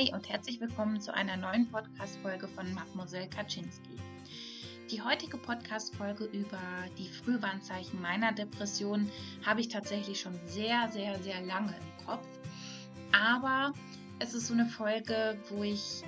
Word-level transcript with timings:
Hi 0.00 0.14
und 0.14 0.30
herzlich 0.30 0.58
willkommen 0.62 0.98
zu 0.98 1.12
einer 1.12 1.36
neuen 1.36 1.68
Podcast-Folge 1.68 2.48
von 2.48 2.72
Mademoiselle 2.72 3.28
Kaczynski. 3.28 3.98
Die 4.90 5.02
heutige 5.02 5.36
Podcast-Folge 5.36 6.24
über 6.24 6.58
die 6.96 7.06
Frühwarnzeichen 7.06 8.00
meiner 8.00 8.32
Depression 8.32 9.10
habe 9.44 9.60
ich 9.60 9.68
tatsächlich 9.68 10.18
schon 10.18 10.32
sehr, 10.46 10.88
sehr, 10.88 11.22
sehr 11.22 11.42
lange 11.42 11.74
im 11.76 12.06
Kopf. 12.06 12.26
Aber 13.12 13.74
es 14.20 14.32
ist 14.32 14.46
so 14.46 14.54
eine 14.54 14.64
Folge, 14.64 15.38
wo 15.50 15.64
ich 15.64 16.02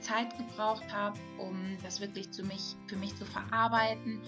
Zeit 0.00 0.36
gebraucht 0.36 0.92
habe, 0.92 1.18
um 1.38 1.78
das 1.82 2.02
wirklich 2.02 2.30
zu 2.30 2.42
mich, 2.42 2.76
für 2.86 2.96
mich 2.96 3.16
zu 3.16 3.24
verarbeiten 3.24 4.20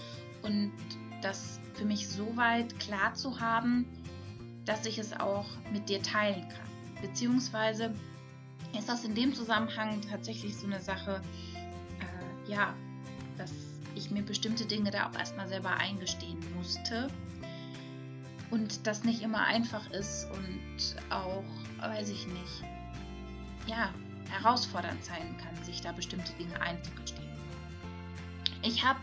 und 0.42 0.72
das 1.20 1.60
für 1.74 1.84
mich 1.84 2.08
so 2.08 2.34
weit 2.38 2.78
klar 2.80 3.12
zu 3.12 3.38
haben, 3.38 3.84
dass 4.64 4.86
ich 4.86 4.96
es 4.96 5.12
auch 5.12 5.46
mit 5.74 5.90
dir 5.90 6.02
teilen 6.02 6.48
kann. 6.48 7.02
Beziehungsweise 7.02 7.94
ist 8.78 8.88
das 8.88 9.04
in 9.04 9.14
dem 9.14 9.34
Zusammenhang 9.34 10.00
tatsächlich 10.02 10.56
so 10.56 10.66
eine 10.66 10.80
Sache, 10.80 11.20
äh, 12.00 12.50
ja, 12.50 12.74
dass 13.36 13.52
ich 13.94 14.10
mir 14.10 14.22
bestimmte 14.22 14.64
Dinge 14.64 14.90
da 14.90 15.08
auch 15.08 15.18
erstmal 15.18 15.48
selber 15.48 15.76
eingestehen 15.76 16.38
musste. 16.56 17.08
Und 18.50 18.86
das 18.86 19.04
nicht 19.04 19.22
immer 19.22 19.44
einfach 19.44 19.88
ist 19.90 20.26
und 20.32 20.96
auch, 21.10 21.44
weiß 21.80 22.08
ich 22.10 22.26
nicht, 22.26 22.64
ja, 23.66 23.90
herausfordernd 24.28 25.04
sein 25.04 25.36
kann, 25.38 25.64
sich 25.64 25.80
da 25.80 25.92
bestimmte 25.92 26.32
Dinge 26.32 26.60
einzugestehen. 26.60 27.28
Ich 28.62 28.84
habe 28.84 29.00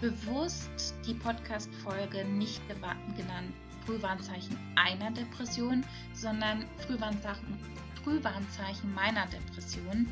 bewusst 0.00 0.94
die 1.06 1.14
Podcast-Folge 1.14 2.24
nicht 2.24 2.60
genannt 2.68 3.54
Frühwarnzeichen 3.86 4.56
einer 4.76 5.10
Depression, 5.10 5.84
sondern 6.14 6.64
Frühwarnzeichen 6.86 7.58
Frühwarnzeichen 8.02 8.92
meiner 8.94 9.26
Depression, 9.26 10.08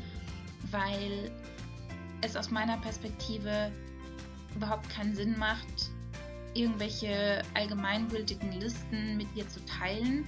weil 0.69 1.31
es 2.21 2.35
aus 2.35 2.51
meiner 2.51 2.77
Perspektive 2.77 3.71
überhaupt 4.55 4.89
keinen 4.89 5.15
Sinn 5.15 5.37
macht, 5.37 5.91
irgendwelche 6.53 7.41
allgemeingültigen 7.53 8.51
Listen 8.59 9.17
mit 9.17 9.33
dir 9.35 9.47
zu 9.47 9.63
teilen, 9.65 10.25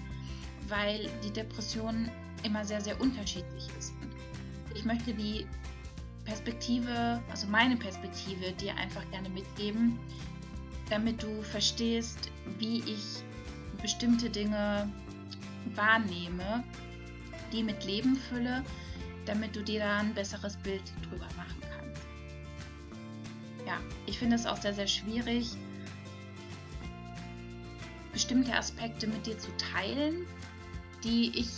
weil 0.67 1.09
die 1.23 1.31
Depression 1.31 2.09
immer 2.44 2.64
sehr, 2.66 2.81
sehr 2.81 3.00
unterschiedlich 3.00 3.67
ist. 3.77 3.94
Ich 4.75 4.86
möchte 4.86 5.14
die 5.14 5.45
Perspektive, 6.25 7.22
also 7.30 7.48
meine 7.48 7.75
Perspektive, 7.75 8.53
dir 8.53 8.75
einfach 8.77 9.03
gerne 9.11 9.30
mitgeben, 9.30 10.00
damit 10.89 11.22
du 11.22 11.42
verstehst, 11.44 12.31
wie 12.59 12.80
ich 12.80 13.23
bestimmte 13.81 14.30
Dinge 14.30 14.89
wahrnehme 15.75 16.64
die 17.53 17.63
mit 17.63 17.85
Leben 17.85 18.17
fülle, 18.17 18.63
damit 19.25 19.55
du 19.55 19.63
dir 19.63 19.79
da 19.79 19.99
ein 19.99 20.13
besseres 20.13 20.57
Bild 20.57 20.83
drüber 21.09 21.27
machen 21.37 21.61
kannst. 21.77 22.01
Ja, 23.65 23.77
ich 24.05 24.19
finde 24.19 24.35
es 24.35 24.45
auch 24.45 24.57
sehr, 24.57 24.73
sehr 24.73 24.87
schwierig, 24.87 25.51
bestimmte 28.11 28.53
Aspekte 28.53 29.07
mit 29.07 29.25
dir 29.25 29.37
zu 29.37 29.49
teilen, 29.57 30.27
die 31.03 31.31
ich 31.37 31.49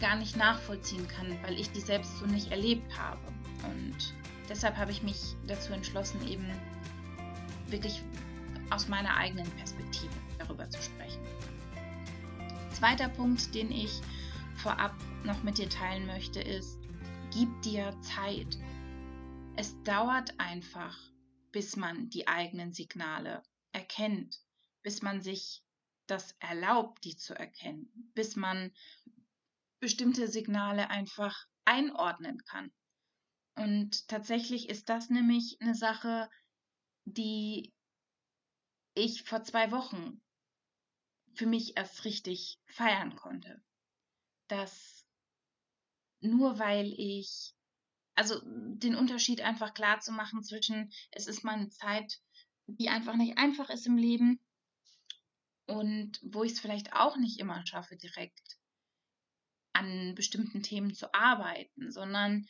gar 0.00 0.16
nicht 0.16 0.36
nachvollziehen 0.36 1.06
kann, 1.08 1.36
weil 1.42 1.58
ich 1.58 1.70
die 1.72 1.80
selbst 1.80 2.18
so 2.18 2.26
nicht 2.26 2.50
erlebt 2.50 2.96
habe. 2.96 3.20
Und 3.64 4.14
deshalb 4.48 4.76
habe 4.76 4.92
ich 4.92 5.02
mich 5.02 5.34
dazu 5.46 5.72
entschlossen, 5.72 6.26
eben 6.26 6.46
wirklich 7.66 8.02
aus 8.70 8.88
meiner 8.88 9.16
eigenen 9.16 9.50
Perspektive 9.52 10.12
darüber 10.38 10.68
zu 10.70 10.80
sprechen. 10.80 11.20
Zweiter 12.72 13.08
Punkt, 13.08 13.54
den 13.54 13.72
ich 13.72 14.00
vorab 14.56 14.94
noch 15.24 15.42
mit 15.42 15.58
dir 15.58 15.68
teilen 15.68 16.06
möchte, 16.06 16.40
ist, 16.40 16.78
gib 17.32 17.48
dir 17.62 17.98
Zeit. 18.00 18.58
Es 19.56 19.80
dauert 19.82 20.38
einfach, 20.38 20.96
bis 21.52 21.76
man 21.76 22.08
die 22.10 22.28
eigenen 22.28 22.72
Signale 22.72 23.42
erkennt, 23.72 24.40
bis 24.82 25.02
man 25.02 25.20
sich 25.20 25.62
das 26.06 26.32
erlaubt, 26.38 27.04
die 27.04 27.16
zu 27.16 27.34
erkennen, 27.34 28.12
bis 28.14 28.36
man 28.36 28.72
bestimmte 29.80 30.28
Signale 30.28 30.90
einfach 30.90 31.36
einordnen 31.64 32.42
kann. 32.44 32.72
Und 33.56 34.08
tatsächlich 34.08 34.68
ist 34.68 34.88
das 34.88 35.10
nämlich 35.10 35.58
eine 35.60 35.74
Sache, 35.74 36.30
die 37.04 37.72
ich 38.94 39.24
vor 39.24 39.42
zwei 39.42 39.70
Wochen 39.70 40.20
für 41.34 41.46
mich 41.46 41.76
erst 41.76 42.04
richtig 42.04 42.58
feiern 42.66 43.14
konnte 43.16 43.62
dass 44.48 45.06
nur 46.20 46.58
weil 46.58 46.92
ich, 46.96 47.54
also 48.14 48.40
den 48.44 48.94
Unterschied 48.94 49.40
einfach 49.40 49.74
klar 49.74 50.00
zu 50.00 50.12
machen 50.12 50.42
zwischen, 50.42 50.90
es 51.10 51.26
ist 51.26 51.44
mal 51.44 51.54
eine 51.54 51.70
Zeit, 51.70 52.20
die 52.66 52.88
einfach 52.88 53.14
nicht 53.14 53.38
einfach 53.38 53.70
ist 53.70 53.86
im 53.86 53.96
Leben 53.96 54.40
und 55.66 56.18
wo 56.22 56.44
ich 56.44 56.52
es 56.52 56.60
vielleicht 56.60 56.92
auch 56.92 57.16
nicht 57.16 57.38
immer 57.38 57.64
schaffe, 57.66 57.96
direkt 57.96 58.58
an 59.72 60.14
bestimmten 60.14 60.62
Themen 60.62 60.94
zu 60.94 61.12
arbeiten, 61.14 61.90
sondern 61.92 62.46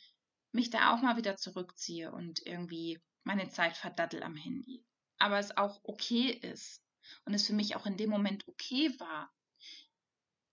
mich 0.51 0.69
da 0.69 0.93
auch 0.93 1.01
mal 1.01 1.17
wieder 1.17 1.37
zurückziehe 1.37 2.11
und 2.11 2.45
irgendwie 2.45 2.99
meine 3.23 3.49
Zeit 3.49 3.77
verdattel 3.77 4.23
am 4.23 4.35
Handy. 4.35 4.83
Aber 5.19 5.37
es 5.37 5.55
auch 5.55 5.81
okay 5.83 6.31
ist 6.31 6.83
und 7.25 7.33
es 7.33 7.45
für 7.45 7.53
mich 7.53 7.75
auch 7.75 7.85
in 7.85 7.97
dem 7.97 8.09
Moment 8.09 8.47
okay 8.47 8.97
war, 8.99 9.31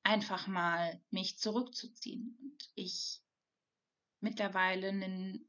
einfach 0.07 0.47
mal 0.47 1.03
mich 1.11 1.37
zurückzuziehen. 1.37 2.39
Und 2.41 2.71
ich 2.77 3.21
mittlerweile 4.21 4.93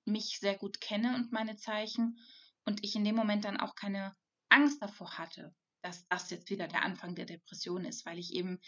mich 0.03 0.39
sehr 0.39 0.57
gut 0.57 0.81
kenne 0.81 1.15
und 1.15 1.31
meine 1.31 1.57
Zeichen 1.57 2.19
und 2.65 2.83
ich 2.83 2.95
in 2.95 3.05
dem 3.05 3.15
Moment 3.15 3.45
dann 3.45 3.59
auch 3.59 3.75
keine 3.75 4.15
Angst 4.49 4.81
davor 4.81 5.17
hatte, 5.17 5.55
dass 5.83 6.07
das 6.07 6.31
jetzt 6.31 6.49
wieder 6.49 6.67
der 6.67 6.81
Anfang 6.81 7.13
der 7.13 7.25
Depression 7.25 7.85
ist, 7.85 8.05
weil 8.05 8.17
ich 8.17 8.33
eben 8.33 8.59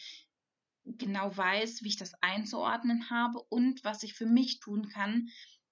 genau 0.85 1.35
weiß, 1.35 1.81
wie 1.83 1.89
ich 1.89 1.97
das 1.97 2.13
einzuordnen 2.21 3.09
habe 3.09 3.41
und 3.49 3.83
was 3.83 4.03
ich 4.03 4.13
für 4.13 4.27
mich 4.27 4.59
tun 4.59 4.89
kann, 4.89 5.29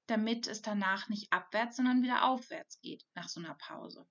damit 0.07 0.47
es 0.47 0.63
danach 0.63 1.09
nicht 1.09 1.31
abwärts, 1.31 1.77
sondern 1.77 2.01
wieder 2.01 2.25
aufwärts 2.25 2.81
geht 2.81 3.05
nach 3.13 3.29
so 3.29 3.39
einer 3.39 3.55
Pause. 3.55 4.07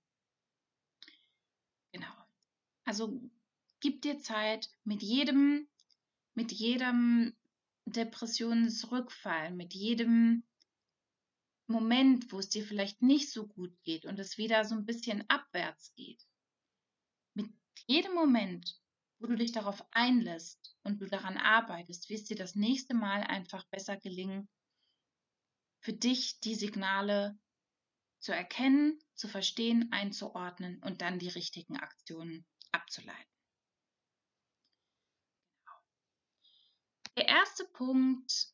Genau. 1.92 2.14
Also 2.84 3.20
gib 3.80 4.02
dir 4.02 4.20
Zeit, 4.20 4.68
mit 4.84 5.02
jedem 5.02 5.68
mit 6.36 6.52
jedem 6.52 7.34
Depressionsrückfall, 7.86 9.52
mit 9.52 9.74
jedem 9.74 10.44
Moment, 11.66 12.30
wo 12.30 12.38
es 12.38 12.48
dir 12.48 12.64
vielleicht 12.64 13.02
nicht 13.02 13.32
so 13.32 13.48
gut 13.48 13.76
geht 13.82 14.04
und 14.04 14.18
es 14.20 14.38
wieder 14.38 14.64
so 14.64 14.76
ein 14.76 14.86
bisschen 14.86 15.28
abwärts 15.28 15.94
geht. 15.94 16.22
Mit 17.34 17.50
jedem 17.86 18.14
Moment, 18.14 18.78
wo 19.18 19.26
du 19.26 19.34
dich 19.34 19.52
darauf 19.52 19.82
einlässt 19.90 20.76
und 20.84 21.00
du 21.00 21.06
daran 21.06 21.38
arbeitest, 21.38 22.08
wird 22.08 22.20
es 22.20 22.26
dir 22.26 22.36
das 22.36 22.54
nächste 22.54 22.94
Mal 22.94 23.22
einfach 23.22 23.64
besser 23.70 23.96
gelingen, 23.96 24.48
für 25.80 25.94
dich 25.94 26.38
die 26.40 26.54
Signale 26.54 27.38
zu 28.18 28.32
erkennen, 28.32 28.98
zu 29.14 29.26
verstehen, 29.26 29.90
einzuordnen 29.90 30.82
und 30.82 31.00
dann 31.00 31.18
die 31.18 31.28
richtigen 31.28 31.76
Aktionen 31.76 32.44
abzuleiten. 32.72 33.35
Der 37.16 37.28
erste 37.28 37.64
Punkt, 37.64 38.48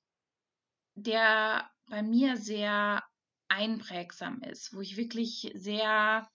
der 0.94 1.68
bei 1.86 2.02
mir 2.02 2.36
sehr 2.36 3.02
einprägsam 3.48 4.40
ist, 4.42 4.72
wo 4.72 4.80
ich 4.80 4.96
wirklich 4.96 5.50
sehr 5.54 6.30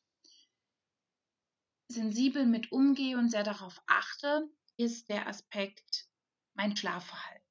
sensibel 1.89 2.45
mit 2.45 2.71
umgehe 2.73 3.17
und 3.17 3.29
sehr 3.29 3.43
darauf 3.43 3.81
achte, 3.87 4.49
ist 4.75 5.09
der 5.09 5.27
Aspekt 5.27 6.09
mein 6.53 6.75
Schlafverhalten. 6.75 7.47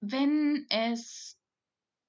Wenn 0.00 0.66
es, 0.70 1.38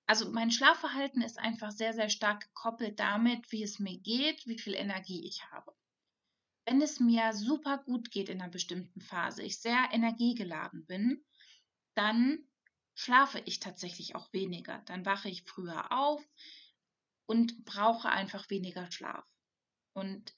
also 0.08 0.32
mein 0.32 0.52
Schlafverhalten 0.52 1.22
ist 1.22 1.38
einfach 1.38 1.72
sehr, 1.72 1.94
sehr 1.94 2.10
stark 2.10 2.42
gekoppelt 2.46 3.00
damit, 3.00 3.52
wie 3.52 3.64
es 3.64 3.78
mir 3.80 4.00
geht, 4.00 4.46
wie 4.48 4.58
viel 4.58 4.74
Energie 4.74 5.28
ich 5.28 5.44
habe 5.52 5.74
wenn 6.69 6.83
es 6.83 7.00
mir 7.00 7.33
super 7.33 7.80
gut 7.80 8.12
geht 8.12 8.30
in 8.30 8.42
einer 8.42 8.51
bestimmten 8.51 9.01
Phase, 9.01 9.42
ich 9.42 9.60
sehr 9.60 9.89
energiegeladen 9.92 10.86
bin, 10.86 11.25
dann 11.95 12.48
schlafe 12.94 13.42
ich 13.45 13.60
tatsächlich 13.60 14.13
auch 14.13 14.31
weniger. 14.33 14.77
Dann 14.86 15.04
wache 15.04 15.30
ich 15.30 15.45
früher 15.45 15.92
auf 15.92 16.24
und 17.25 17.66
brauche 17.66 18.10
einfach 18.10 18.51
weniger 18.51 18.92
Schlaf. 18.92 19.25
Und 19.94 20.36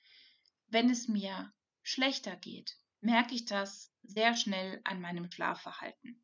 wenn 0.67 0.89
es 0.89 1.09
mir 1.09 1.51
schlechter 1.83 2.37
geht, 2.37 2.77
merke 3.01 3.35
ich 3.35 3.43
das 3.43 3.93
sehr 4.01 4.37
schnell 4.37 4.79
an 4.85 5.01
meinem 5.01 5.29
Schlafverhalten. 5.29 6.23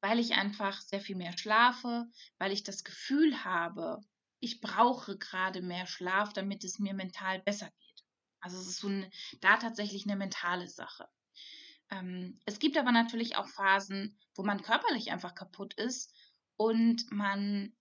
Weil 0.00 0.18
ich 0.18 0.32
einfach 0.32 0.80
sehr 0.80 1.02
viel 1.02 1.16
mehr 1.16 1.36
schlafe, 1.36 2.10
weil 2.38 2.52
ich 2.52 2.62
das 2.62 2.82
Gefühl 2.82 3.44
habe, 3.44 4.00
ich 4.40 4.62
brauche 4.62 5.18
gerade 5.18 5.60
mehr 5.60 5.86
Schlaf, 5.86 6.32
damit 6.32 6.64
es 6.64 6.78
mir 6.78 6.94
mental 6.94 7.40
besser 7.40 7.70
geht. 7.78 7.87
Also 8.40 8.58
es 8.58 8.68
ist 8.68 8.80
so 8.80 8.88
ein, 8.88 9.10
da 9.40 9.56
tatsächlich 9.56 10.04
eine 10.06 10.16
mentale 10.16 10.68
Sache. 10.68 11.08
Ähm, 11.90 12.38
es 12.44 12.58
gibt 12.58 12.76
aber 12.76 12.92
natürlich 12.92 13.36
auch 13.36 13.48
Phasen, 13.48 14.18
wo 14.34 14.42
man 14.42 14.62
körperlich 14.62 15.10
einfach 15.10 15.34
kaputt 15.34 15.74
ist 15.74 16.14
und 16.56 17.10
man 17.10 17.72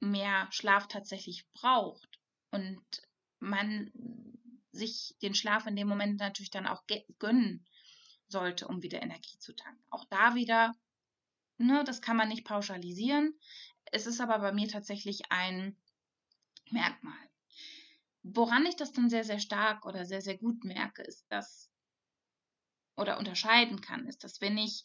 mehr 0.00 0.48
Schlaf 0.50 0.88
tatsächlich 0.88 1.46
braucht 1.52 2.20
und 2.50 2.84
man 3.38 3.90
sich 4.72 5.16
den 5.22 5.34
Schlaf 5.34 5.66
in 5.66 5.76
dem 5.76 5.88
Moment 5.88 6.20
natürlich 6.20 6.50
dann 6.50 6.66
auch 6.66 6.84
gönnen 7.18 7.66
sollte, 8.28 8.68
um 8.68 8.82
wieder 8.82 9.02
Energie 9.02 9.38
zu 9.38 9.54
tanken. 9.54 9.82
Auch 9.90 10.04
da 10.06 10.34
wieder, 10.34 10.74
ne, 11.58 11.84
das 11.84 12.02
kann 12.02 12.16
man 12.16 12.28
nicht 12.28 12.44
pauschalisieren. 12.44 13.38
Es 13.86 14.06
ist 14.06 14.20
aber 14.20 14.38
bei 14.38 14.52
mir 14.52 14.68
tatsächlich 14.68 15.30
ein 15.30 15.76
Merkmal. 16.70 17.14
Woran 18.34 18.66
ich 18.66 18.74
das 18.74 18.92
dann 18.92 19.08
sehr, 19.08 19.22
sehr 19.22 19.38
stark 19.38 19.86
oder 19.86 20.04
sehr, 20.04 20.20
sehr 20.20 20.36
gut 20.36 20.64
merke, 20.64 21.02
ist, 21.02 21.24
dass 21.28 21.70
oder 22.96 23.18
unterscheiden 23.18 23.80
kann, 23.80 24.06
ist, 24.06 24.24
dass 24.24 24.40
wenn 24.40 24.58
ich 24.58 24.82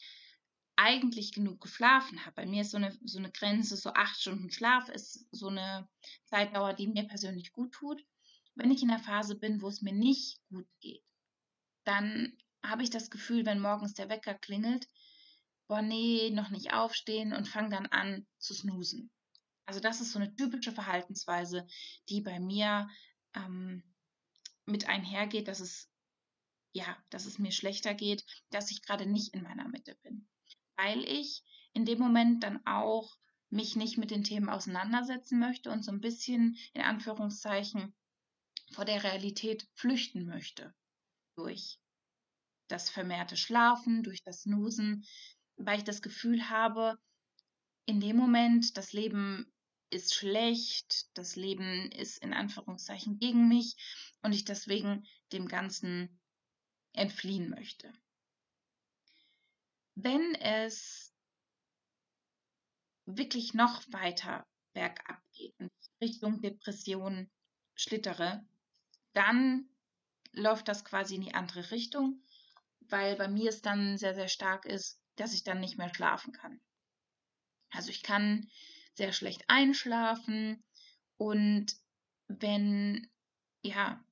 eigentlich 0.76 1.34
genug 1.34 1.60
geschlafen 1.60 2.24
habe, 2.26 2.36
bei 2.36 2.46
mir 2.46 2.62
ist 2.62 2.72
so 2.72 2.78
eine, 2.78 2.98
so 3.04 3.18
eine 3.18 3.32
Grenze, 3.32 3.78
so 3.78 3.94
acht 3.94 4.20
Stunden 4.20 4.52
Schlaf 4.52 4.90
ist 4.90 5.28
so 5.32 5.48
eine 5.48 5.90
Zeitdauer, 6.26 6.74
die 6.74 6.88
mir 6.88 7.08
persönlich 7.08 7.52
gut 7.52 7.72
tut. 7.72 8.06
Wenn 8.56 8.70
ich 8.70 8.84
in 8.84 8.92
einer 8.92 9.00
Phase 9.00 9.36
bin, 9.36 9.62
wo 9.62 9.70
es 9.70 9.82
mir 9.82 9.94
nicht 9.94 10.40
gut 10.50 10.68
geht, 10.80 11.04
dann 11.84 12.38
habe 12.64 12.84
ich 12.84 12.90
das 12.90 13.10
Gefühl, 13.10 13.46
wenn 13.46 13.60
morgens 13.60 13.94
der 13.94 14.10
Wecker 14.10 14.36
klingelt, 14.36 14.88
boah, 15.68 15.82
nee, 15.82 16.30
noch 16.32 16.50
nicht 16.50 16.74
aufstehen 16.74 17.34
und 17.34 17.48
fange 17.48 17.70
dann 17.70 17.88
an 17.88 18.28
zu 18.38 18.54
snoosen. 18.54 19.10
Also 19.66 19.80
das 19.80 20.02
ist 20.02 20.12
so 20.12 20.20
eine 20.20 20.36
typische 20.36 20.72
Verhaltensweise, 20.72 21.66
die 22.10 22.22
bei 22.22 22.40
mir 22.40 22.90
ähm, 23.36 23.84
mit 24.66 24.88
einhergeht, 24.88 25.48
dass 25.48 25.60
es 25.60 25.92
ja, 26.74 26.98
dass 27.10 27.26
es 27.26 27.38
mir 27.38 27.52
schlechter 27.52 27.94
geht, 27.94 28.26
dass 28.50 28.72
ich 28.72 28.82
gerade 28.82 29.06
nicht 29.06 29.34
in 29.34 29.44
meiner 29.44 29.68
Mitte 29.68 29.96
bin. 30.04 30.28
Weil 30.78 31.04
ich 31.04 31.44
in 31.74 31.86
dem 31.86 32.00
Moment 32.00 32.44
dann 32.44 32.66
auch 32.66 33.18
mich 33.50 33.76
nicht 33.76 33.98
mit 33.98 34.12
den 34.12 34.24
Themen 34.24 34.50
auseinandersetzen 34.50 35.40
möchte 35.40 35.72
und 35.72 35.84
so 35.84 35.92
ein 35.92 36.00
bisschen 36.00 36.58
in 36.74 36.82
Anführungszeichen 36.82 37.94
vor 38.72 38.86
der 38.86 39.04
Realität 39.04 39.68
flüchten 39.74 40.26
möchte. 40.26 40.74
Durch 41.36 41.80
das 42.68 42.90
vermehrte 42.90 43.36
Schlafen, 43.36 44.04
durch 44.04 44.24
das 44.24 44.46
Nusen, 44.46 45.06
weil 45.58 45.80
ich 45.80 45.84
das 45.84 46.02
Gefühl 46.02 46.50
habe, 46.50 46.98
in 47.86 48.00
dem 48.00 48.16
Moment, 48.16 48.78
das 48.78 48.94
Leben 48.94 49.52
ist 49.92 50.16
schlecht, 50.16 51.16
das 51.18 51.36
Leben 51.36 51.92
ist 51.92 52.18
in 52.24 52.34
Anführungszeichen 52.34 53.20
gegen 53.20 53.48
mich 53.48 53.76
und 54.24 54.34
ich 54.34 54.46
deswegen 54.46 55.06
dem 55.32 55.48
Ganzen 55.48 56.20
entfliehen 56.94 57.50
möchte. 57.50 57.92
Wenn 59.96 60.36
es 60.36 61.14
wirklich 63.06 63.54
noch 63.54 63.82
weiter 63.92 64.48
bergab 64.74 65.22
geht 65.34 65.54
und 65.60 65.72
Richtung 66.00 66.42
Depression 66.42 67.30
schlittere, 67.76 68.46
dann 69.14 69.70
läuft 70.32 70.68
das 70.68 70.86
quasi 70.86 71.16
in 71.16 71.22
die 71.22 71.34
andere 71.34 71.72
Richtung, 71.72 72.24
weil 72.80 73.16
bei 73.18 73.28
mir 73.28 73.50
es 73.50 73.62
dann 73.62 73.98
sehr, 73.98 74.16
sehr 74.16 74.30
stark 74.30 74.66
ist, 74.66 75.02
dass 75.18 75.34
ich 75.34 75.44
dann 75.44 75.60
nicht 75.60 75.78
mehr 75.78 75.94
schlafen 75.94 76.32
kann. 76.32 76.62
Also 77.70 77.90
ich 77.90 78.04
kann 78.04 78.50
sehr 78.94 79.14
schlecht 79.14 79.44
einschlafen 79.48 80.64
und 81.18 81.76
wenn, 82.28 83.10
ja, 83.62 84.04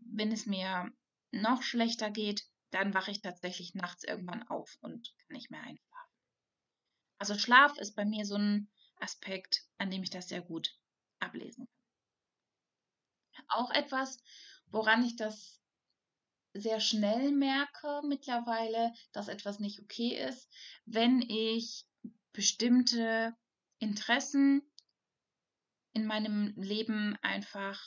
wenn 0.00 0.32
es 0.32 0.46
mir 0.46 0.90
noch 1.30 1.62
schlechter 1.62 2.10
geht, 2.10 2.44
dann 2.70 2.94
wache 2.94 3.10
ich 3.10 3.20
tatsächlich 3.22 3.74
nachts 3.74 4.04
irgendwann 4.04 4.46
auf 4.48 4.76
und 4.80 5.14
kann 5.18 5.36
nicht 5.36 5.50
mehr 5.50 5.60
einschlafen. 5.60 5.88
Also 7.18 7.36
Schlaf 7.38 7.76
ist 7.78 7.94
bei 7.94 8.04
mir 8.04 8.24
so 8.24 8.36
ein 8.36 8.70
Aspekt, 9.00 9.64
an 9.78 9.90
dem 9.90 10.02
ich 10.02 10.10
das 10.10 10.28
sehr 10.28 10.42
gut 10.42 10.78
ablesen 11.18 11.66
kann. 11.66 13.44
Auch 13.48 13.70
etwas, 13.70 14.18
woran 14.66 15.04
ich 15.04 15.16
das 15.16 15.60
sehr 16.52 16.80
schnell 16.80 17.32
merke 17.32 18.02
mittlerweile, 18.06 18.92
dass 19.12 19.28
etwas 19.28 19.58
nicht 19.58 19.80
okay 19.80 20.16
ist, 20.16 20.48
wenn 20.84 21.22
ich 21.22 21.86
bestimmte 22.32 23.36
Interessen 23.78 24.62
in 25.92 26.06
meinem 26.06 26.54
Leben 26.56 27.16
einfach, 27.22 27.80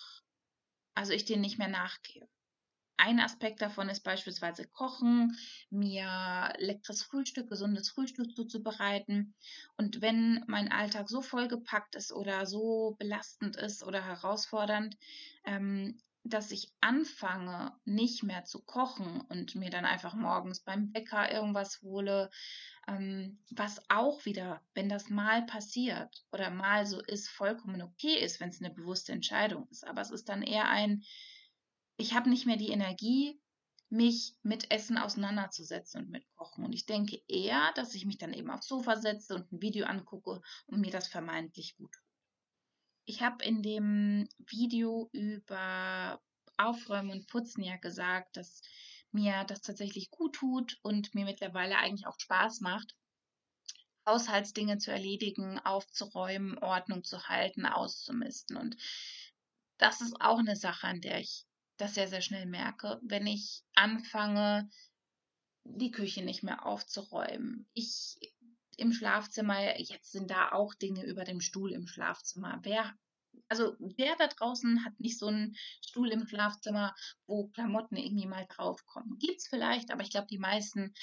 also 0.96 1.14
ich 1.14 1.26
denen 1.26 1.42
nicht 1.42 1.58
mehr 1.58 1.68
nachgehe. 1.68 2.28
Ein 2.98 3.20
Aspekt 3.20 3.64
davon 3.64 3.90
ist 3.90 4.04
beispielsweise 4.04 4.68
Kochen, 4.68 5.36
mir 5.72 6.54
leckeres 6.60 7.02
Frühstück, 7.02 7.50
gesundes 7.50 7.90
Frühstück 7.90 8.36
zuzubereiten. 8.36 9.34
Und 9.76 10.02
wenn 10.02 10.44
mein 10.46 10.72
Alltag 10.72 11.10
so 11.10 11.24
vollgepackt 11.24 11.96
ist 11.96 12.14
oder 12.14 12.46
so 12.46 12.96
belastend 13.00 13.56
ist 13.56 13.84
oder 13.84 14.06
herausfordernd, 14.06 14.98
ähm, 15.46 16.00
dass 16.24 16.52
ich 16.52 16.72
anfange, 16.82 17.74
nicht 17.86 18.24
mehr 18.24 18.44
zu 18.44 18.62
kochen 18.64 19.22
und 19.30 19.56
mir 19.56 19.70
dann 19.70 19.86
einfach 19.86 20.14
morgens 20.14 20.62
beim 20.62 20.92
Bäcker 20.92 21.32
irgendwas 21.32 21.82
hole, 21.82 22.30
ähm, 22.88 23.40
was 23.50 23.82
auch 23.90 24.24
wieder, 24.26 24.62
wenn 24.74 24.90
das 24.90 25.10
mal 25.10 25.46
passiert 25.46 26.24
oder 26.32 26.50
mal 26.50 26.86
so 26.86 27.02
ist, 27.02 27.30
vollkommen 27.30 27.82
okay 27.82 28.20
ist, 28.24 28.40
wenn 28.40 28.50
es 28.50 28.62
eine 28.62 28.74
bewusste 28.74 29.14
Entscheidung 29.14 29.68
ist. 29.70 29.86
Aber 29.86 30.02
es 30.02 30.12
ist 30.12 30.30
dann 30.30 30.44
eher 30.44 30.70
ein, 30.70 31.04
ich 31.98 32.14
habe 32.14 32.30
nicht 32.30 32.46
mehr 32.46 32.58
die 32.58 32.72
Energie, 32.72 33.40
mich 33.90 34.36
mit 34.42 34.72
Essen 34.72 34.98
auseinanderzusetzen 34.98 36.04
und 36.04 36.12
mit 36.12 36.26
Kochen. 36.36 36.64
Und 36.64 36.74
ich 36.74 36.86
denke 36.86 37.22
eher, 37.28 37.72
dass 37.76 37.94
ich 37.94 38.06
mich 38.06 38.18
dann 38.18 38.34
eben 38.34 38.50
aufs 38.50 38.68
Sofa 38.68 38.96
setze 38.96 39.36
und 39.36 39.52
ein 39.52 39.62
Video 39.62 39.86
angucke 39.86 40.42
und 40.68 40.80
mir 40.80 40.92
das 40.92 41.08
vermeintlich 41.08 41.76
gut 41.78 41.92
tut. 41.92 42.11
Ich 43.06 43.22
habe 43.22 43.44
in 43.44 43.62
dem 43.64 44.28
Video 44.38 45.10
über 45.12 46.22
Aufräumen 46.58 47.12
und 47.12 47.28
Putzen 47.28 47.64
ja 47.64 47.78
gesagt, 47.78 48.38
dass 48.38 48.62
mir 49.12 49.44
das 49.46 49.62
tatsächlich 49.62 50.10
gut 50.10 50.36
tut 50.36 50.80
und 50.84 51.14
mir 51.16 51.26
mittlerweile 51.26 51.78
eigentlich 51.78 52.08
auch 52.08 52.20
Spaß 52.20 52.62
macht, 52.62 52.96
Haushaltsdinge 54.06 54.78
zu 54.78 54.92
erledigen, 54.92 55.60
aufzuräumen, 55.60 56.58
Ordnung 56.60 57.04
zu 57.04 57.28
halten, 57.28 57.66
auszumisten. 57.66 58.58
Und 58.58 58.78
das 59.78 60.02
ist 60.02 60.20
auch 60.22 60.40
eine 60.40 60.56
Sache, 60.56 60.88
an 60.88 61.02
der 61.02 61.20
ich 61.20 61.46
das 61.78 61.96
sehr, 61.96 62.08
sehr 62.08 62.22
schnell 62.22 62.46
merke, 62.46 63.00
wenn 63.04 63.28
ich 63.28 63.64
anfange, 63.74 64.70
die 65.64 65.92
Küche 65.92 66.24
nicht 66.24 66.44
mehr 66.44 66.66
aufzuräumen. 66.66 67.68
Ich 67.74 68.18
im 68.82 68.92
Schlafzimmer, 68.92 69.80
jetzt 69.80 70.12
sind 70.12 70.32
da 70.32 70.52
auch 70.52 70.74
Dinge 70.74 71.06
über 71.06 71.24
dem 71.24 71.40
Stuhl 71.40 71.72
im 71.72 71.88
Schlafzimmer. 71.88 72.60
Wer, 72.64 72.94
also 73.48 73.76
wer 73.80 74.16
da 74.18 74.28
draußen 74.28 74.84
hat 74.84 75.00
nicht 75.00 75.20
so 75.20 75.28
einen 75.28 75.56
Stuhl 75.86 76.10
im 76.10 76.28
Schlafzimmer, 76.28 76.96
wo 77.28 77.48
Klamotten 77.50 77.96
irgendwie 77.96 78.28
mal 78.28 78.46
draufkommen? 78.50 79.20
Gibt's 79.20 79.48
vielleicht, 79.48 79.92
aber 79.92 80.02
ich 80.02 80.10
glaube, 80.10 80.28
die 80.28 80.40
meisten 80.40 80.94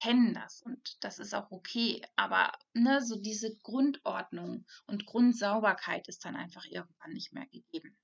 kennen 0.00 0.34
das 0.34 0.62
und 0.62 0.96
das 1.00 1.18
ist 1.18 1.34
auch 1.34 1.50
okay. 1.50 2.02
Aber 2.16 2.52
ne, 2.72 3.02
so 3.04 3.16
diese 3.16 3.56
Grundordnung 3.58 4.66
und 4.86 5.06
Grundsauberkeit 5.06 6.08
ist 6.08 6.24
dann 6.24 6.36
einfach 6.36 6.64
irgendwann 6.64 7.12
nicht 7.12 7.32
mehr 7.32 7.46
gegeben. 7.46 7.96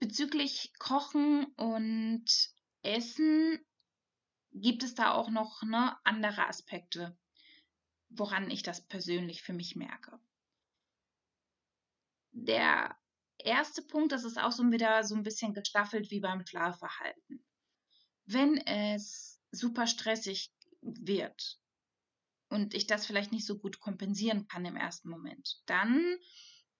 Bezüglich 0.00 0.72
Kochen 0.78 1.46
und 1.56 2.24
Essen 2.82 3.58
gibt 4.54 4.84
es 4.84 4.94
da 4.94 5.12
auch 5.12 5.30
noch 5.30 5.62
ne, 5.62 5.96
andere 6.04 6.46
Aspekte, 6.46 7.18
woran 8.08 8.50
ich 8.50 8.62
das 8.62 8.86
persönlich 8.86 9.42
für 9.42 9.52
mich 9.52 9.74
merke. 9.74 10.18
Der 12.30 12.96
erste 13.38 13.82
Punkt, 13.82 14.12
das 14.12 14.24
ist 14.24 14.38
auch 14.38 14.52
so 14.52 14.70
wieder 14.70 15.04
so 15.04 15.14
ein 15.14 15.24
bisschen 15.24 15.54
gestaffelt 15.54 16.10
wie 16.10 16.20
beim 16.20 16.46
Schlafverhalten. 16.46 17.44
Wenn 18.26 18.58
es 18.58 19.40
super 19.50 19.86
stressig 19.86 20.52
wird 20.80 21.60
und 22.48 22.74
ich 22.74 22.86
das 22.86 23.06
vielleicht 23.06 23.32
nicht 23.32 23.46
so 23.46 23.58
gut 23.58 23.80
kompensieren 23.80 24.46
kann 24.46 24.64
im 24.64 24.76
ersten 24.76 25.08
Moment, 25.08 25.62
dann 25.66 26.16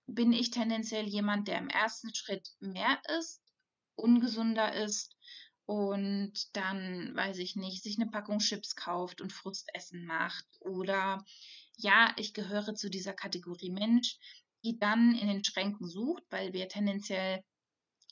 bin 0.07 0.33
ich 0.33 0.51
tendenziell 0.51 1.07
jemand, 1.07 1.49
der 1.49 1.59
im 1.59 1.69
ersten 1.69 2.15
Schritt 2.15 2.51
mehr 2.61 3.01
isst, 3.19 3.43
ungesunder 3.97 4.75
ist 4.75 5.17
und 5.67 6.33
dann, 6.57 7.15
weiß 7.15 7.39
ich 7.39 7.57
nicht, 7.57 7.83
sich 7.83 7.99
eine 7.99 8.11
Packung 8.11 8.39
Chips 8.39 8.77
kauft 8.77 9.21
und 9.21 9.33
Frustessen 9.33 10.05
macht. 10.05 10.47
Oder 10.61 11.25
ja, 11.77 12.13
ich 12.17 12.35
gehöre 12.35 12.75
zu 12.75 12.91
dieser 12.91 13.15
Kategorie 13.15 13.71
Mensch, 13.71 14.19
die 14.65 14.79
dann 14.79 15.15
in 15.15 15.29
den 15.29 15.45
Schränken 15.45 15.89
sucht, 15.89 16.25
weil 16.31 16.53
wir 16.53 16.69
tendenziell 16.69 17.43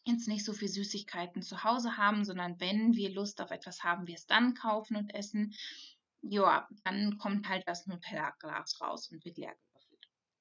jetzt 0.04 0.28
nicht 0.28 0.44
so 0.44 0.52
viel 0.52 0.68
Süßigkeiten 0.68 1.42
zu 1.42 1.62
Hause 1.62 1.96
haben, 1.96 2.24
sondern 2.24 2.58
wenn 2.60 2.94
wir 2.94 3.10
Lust 3.10 3.40
auf 3.40 3.50
etwas 3.50 3.82
haben, 3.82 4.06
wir 4.06 4.16
es 4.16 4.26
dann 4.26 4.54
kaufen 4.54 4.96
und 4.96 5.14
essen. 5.14 5.54
Ja, 6.22 6.68
dann 6.84 7.18
kommt 7.18 7.48
halt 7.48 7.64
das 7.66 7.86
Nutella-Glas 7.86 8.80
raus 8.80 9.10
und 9.10 9.24
wird 9.24 9.36
leer 9.36 9.54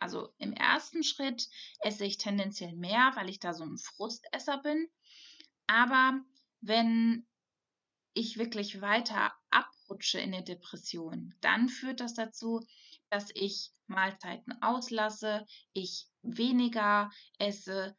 also 0.01 0.34
im 0.39 0.53
ersten 0.53 1.03
Schritt 1.03 1.48
esse 1.82 2.06
ich 2.06 2.18
tendenziell 2.18 2.74
mehr, 2.74 3.12
weil 3.15 3.30
ich 3.30 3.39
da 3.39 3.53
so 3.53 3.63
ein 3.63 3.77
Frustesser 3.77 4.58
bin. 4.58 4.89
Aber 5.68 6.20
wenn 6.62 7.27
ich 8.13 8.38
wirklich 8.38 8.82
weiter 8.82 9.34
abrutsche 9.50 10.20
in 10.20 10.34
eine 10.34 10.44
Depression, 10.44 11.34
dann 11.41 11.70
führt 11.70 12.00
das 12.00 12.13
dazu, 12.13 12.65
dass 13.10 13.30
ich 13.34 13.72
Mahlzeiten 13.88 14.62
auslasse, 14.62 15.46
ich 15.74 16.08
weniger 16.22 17.12
esse, 17.39 17.96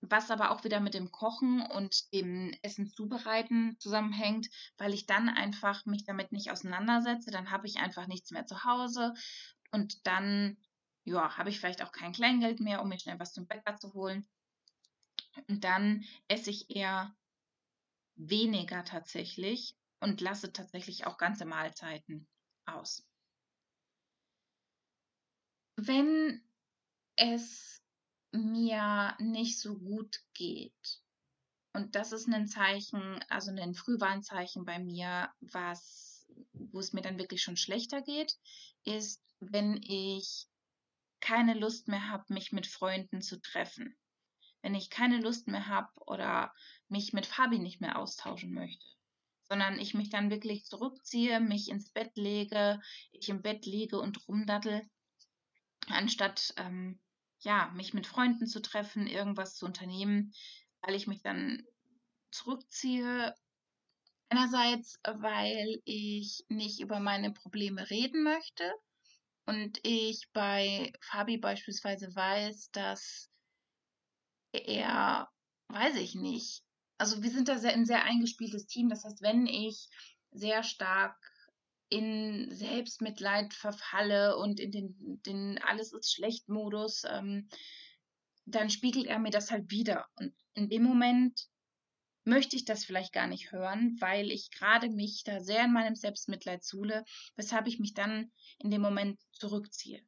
was 0.00 0.30
aber 0.30 0.50
auch 0.50 0.64
wieder 0.64 0.80
mit 0.80 0.94
dem 0.94 1.10
Kochen 1.10 1.62
und 1.62 2.12
dem 2.12 2.54
Essen 2.62 2.90
zubereiten 2.90 3.76
zusammenhängt, 3.78 4.48
weil 4.76 4.92
ich 4.92 5.06
dann 5.06 5.28
einfach 5.28 5.86
mich 5.86 6.04
damit 6.04 6.32
nicht 6.32 6.50
auseinandersetze, 6.50 7.30
dann 7.30 7.50
habe 7.50 7.66
ich 7.66 7.76
einfach 7.76 8.06
nichts 8.06 8.30
mehr 8.30 8.46
zu 8.46 8.64
Hause 8.64 9.14
und 9.70 10.06
dann 10.06 10.58
ja, 11.04 11.36
habe 11.36 11.50
ich 11.50 11.60
vielleicht 11.60 11.82
auch 11.82 11.92
kein 11.92 12.12
Kleingeld 12.12 12.60
mehr, 12.60 12.82
um 12.82 12.88
mir 12.88 12.98
schnell 12.98 13.18
was 13.18 13.32
zum 13.32 13.46
Bäcker 13.46 13.76
zu 13.76 13.92
holen. 13.92 14.26
Und 15.48 15.64
dann 15.64 16.04
esse 16.28 16.50
ich 16.50 16.70
eher 16.70 17.14
weniger 18.16 18.84
tatsächlich 18.84 19.76
und 20.00 20.20
lasse 20.20 20.52
tatsächlich 20.52 21.06
auch 21.06 21.18
ganze 21.18 21.44
Mahlzeiten 21.44 22.28
aus. 22.66 23.06
Wenn 25.76 26.42
es 27.16 27.82
mir 28.32 29.16
nicht 29.18 29.58
so 29.58 29.78
gut 29.78 30.20
geht, 30.34 31.02
und 31.72 31.96
das 31.96 32.12
ist 32.12 32.28
ein 32.28 32.46
Zeichen, 32.46 33.24
also 33.28 33.50
ein 33.50 33.74
Frühwarnzeichen 33.74 34.64
bei 34.64 34.78
mir, 34.78 35.32
was, 35.40 36.26
wo 36.52 36.78
es 36.78 36.92
mir 36.92 37.02
dann 37.02 37.18
wirklich 37.18 37.42
schon 37.42 37.56
schlechter 37.56 38.00
geht, 38.00 38.38
ist, 38.84 39.20
wenn 39.40 39.82
ich 39.82 40.46
keine 41.20 41.54
Lust 41.54 41.88
mehr 41.88 42.08
habe, 42.10 42.32
mich 42.32 42.52
mit 42.52 42.68
Freunden 42.68 43.22
zu 43.22 43.40
treffen. 43.40 43.96
Wenn 44.64 44.74
ich 44.74 44.88
keine 44.88 45.20
Lust 45.20 45.46
mehr 45.46 45.68
habe 45.68 45.90
oder 46.06 46.50
mich 46.88 47.12
mit 47.12 47.26
Fabi 47.26 47.58
nicht 47.58 47.82
mehr 47.82 47.98
austauschen 47.98 48.54
möchte, 48.54 48.86
sondern 49.42 49.78
ich 49.78 49.92
mich 49.92 50.08
dann 50.08 50.30
wirklich 50.30 50.64
zurückziehe, 50.64 51.38
mich 51.38 51.68
ins 51.68 51.90
Bett 51.90 52.16
lege, 52.16 52.80
ich 53.12 53.28
im 53.28 53.42
Bett 53.42 53.66
liege 53.66 54.00
und 54.00 54.26
rumdattel, 54.26 54.80
anstatt 55.88 56.54
ähm, 56.56 56.98
ja, 57.40 57.70
mich 57.74 57.92
mit 57.92 58.06
Freunden 58.06 58.46
zu 58.46 58.62
treffen, 58.62 59.06
irgendwas 59.06 59.56
zu 59.56 59.66
unternehmen, 59.66 60.32
weil 60.80 60.94
ich 60.94 61.06
mich 61.06 61.20
dann 61.20 61.62
zurückziehe. 62.30 63.34
Einerseits, 64.30 64.98
weil 65.04 65.82
ich 65.84 66.42
nicht 66.48 66.80
über 66.80 67.00
meine 67.00 67.34
Probleme 67.34 67.90
reden 67.90 68.22
möchte 68.22 68.72
und 69.44 69.78
ich 69.82 70.26
bei 70.32 70.90
Fabi 71.02 71.36
beispielsweise 71.36 72.16
weiß, 72.16 72.70
dass 72.70 73.30
er, 74.54 75.28
weiß 75.68 75.96
ich 75.96 76.14
nicht, 76.14 76.62
also 76.98 77.22
wir 77.22 77.30
sind 77.30 77.48
da 77.48 77.58
sehr, 77.58 77.72
ein 77.72 77.86
sehr 77.86 78.04
eingespieltes 78.04 78.66
Team. 78.66 78.88
Das 78.88 79.04
heißt, 79.04 79.22
wenn 79.22 79.46
ich 79.46 79.88
sehr 80.30 80.62
stark 80.62 81.16
in 81.88 82.54
Selbstmitleid 82.54 83.52
verfalle 83.52 84.36
und 84.36 84.60
in 84.60 84.70
den, 84.70 85.20
den 85.26 85.58
Alles 85.58 85.92
ist 85.92 86.12
schlecht 86.12 86.48
Modus, 86.48 87.02
ähm, 87.08 87.48
dann 88.46 88.70
spiegelt 88.70 89.06
er 89.06 89.18
mir 89.18 89.30
das 89.30 89.50
halt 89.50 89.70
wieder. 89.70 90.06
Und 90.16 90.34
in 90.54 90.68
dem 90.68 90.82
Moment 90.82 91.48
möchte 92.24 92.56
ich 92.56 92.64
das 92.64 92.84
vielleicht 92.84 93.12
gar 93.12 93.26
nicht 93.26 93.52
hören, 93.52 93.96
weil 94.00 94.30
ich 94.30 94.50
gerade 94.50 94.88
mich 94.88 95.24
da 95.24 95.40
sehr 95.40 95.64
in 95.64 95.72
meinem 95.72 95.94
Selbstmitleid 95.94 96.64
zule, 96.64 97.04
weshalb 97.36 97.66
ich 97.66 97.78
mich 97.78 97.94
dann 97.94 98.32
in 98.58 98.70
dem 98.70 98.80
Moment 98.80 99.20
zurückziehe. 99.32 100.02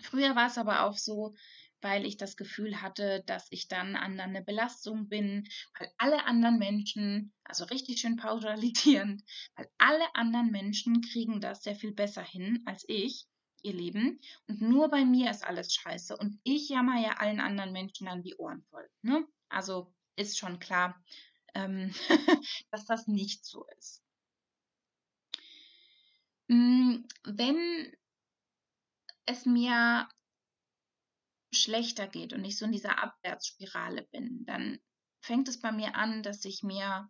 Früher 0.00 0.34
war 0.34 0.48
es 0.48 0.58
aber 0.58 0.82
auch 0.84 0.98
so, 0.98 1.34
weil 1.82 2.06
ich 2.06 2.16
das 2.16 2.36
Gefühl 2.36 2.80
hatte, 2.80 3.22
dass 3.26 3.48
ich 3.50 3.68
dann 3.68 3.96
anderen 3.96 4.30
eine 4.30 4.42
Belastung 4.44 5.08
bin, 5.08 5.48
weil 5.78 5.90
alle 5.98 6.24
anderen 6.24 6.58
Menschen, 6.58 7.32
also 7.44 7.64
richtig 7.64 8.00
schön 8.00 8.16
pauschalisierend, 8.16 9.22
weil 9.56 9.68
alle 9.78 10.14
anderen 10.14 10.50
Menschen 10.50 11.02
kriegen 11.02 11.40
das 11.40 11.62
sehr 11.62 11.74
viel 11.74 11.92
besser 11.92 12.22
hin 12.22 12.62
als 12.64 12.84
ich, 12.88 13.26
ihr 13.62 13.74
Leben. 13.74 14.20
Und 14.48 14.60
nur 14.60 14.88
bei 14.88 15.04
mir 15.04 15.30
ist 15.30 15.44
alles 15.44 15.74
scheiße. 15.74 16.16
Und 16.16 16.40
ich 16.44 16.68
jammer 16.68 17.00
ja 17.00 17.18
allen 17.18 17.40
anderen 17.40 17.72
Menschen 17.72 18.06
dann 18.06 18.22
die 18.22 18.36
Ohren 18.36 18.62
voll. 18.70 18.88
Ne? 19.02 19.26
Also 19.48 19.92
ist 20.16 20.38
schon 20.38 20.58
klar, 20.58 21.02
ähm, 21.54 21.92
dass 22.70 22.86
das 22.86 23.06
nicht 23.06 23.44
so 23.44 23.66
ist. 23.78 24.02
Hm, 26.48 27.06
wenn 27.24 27.96
es 29.26 29.46
mir 29.46 30.08
schlechter 31.52 32.08
geht 32.08 32.32
und 32.32 32.44
ich 32.44 32.56
so 32.56 32.64
in 32.64 32.72
dieser 32.72 33.02
Abwärtsspirale 33.02 34.02
bin, 34.10 34.44
dann 34.44 34.78
fängt 35.20 35.48
es 35.48 35.60
bei 35.60 35.72
mir 35.72 35.94
an, 35.94 36.22
dass 36.22 36.44
ich 36.44 36.62
mir 36.62 37.08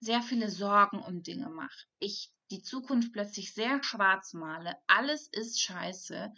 sehr 0.00 0.22
viele 0.22 0.50
Sorgen 0.50 1.00
um 1.00 1.22
Dinge 1.22 1.48
mache. 1.48 1.86
Ich 1.98 2.30
die 2.50 2.62
Zukunft 2.62 3.12
plötzlich 3.12 3.54
sehr 3.54 3.82
schwarz 3.82 4.32
male. 4.32 4.76
Alles 4.86 5.28
ist 5.28 5.60
scheiße. 5.60 6.32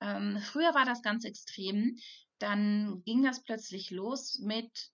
Ähm, 0.00 0.38
früher 0.42 0.74
war 0.74 0.84
das 0.84 1.02
ganz 1.02 1.24
extrem. 1.24 1.96
Dann 2.38 3.02
ging 3.04 3.22
das 3.22 3.42
plötzlich 3.42 3.90
los 3.90 4.40
mit, 4.40 4.90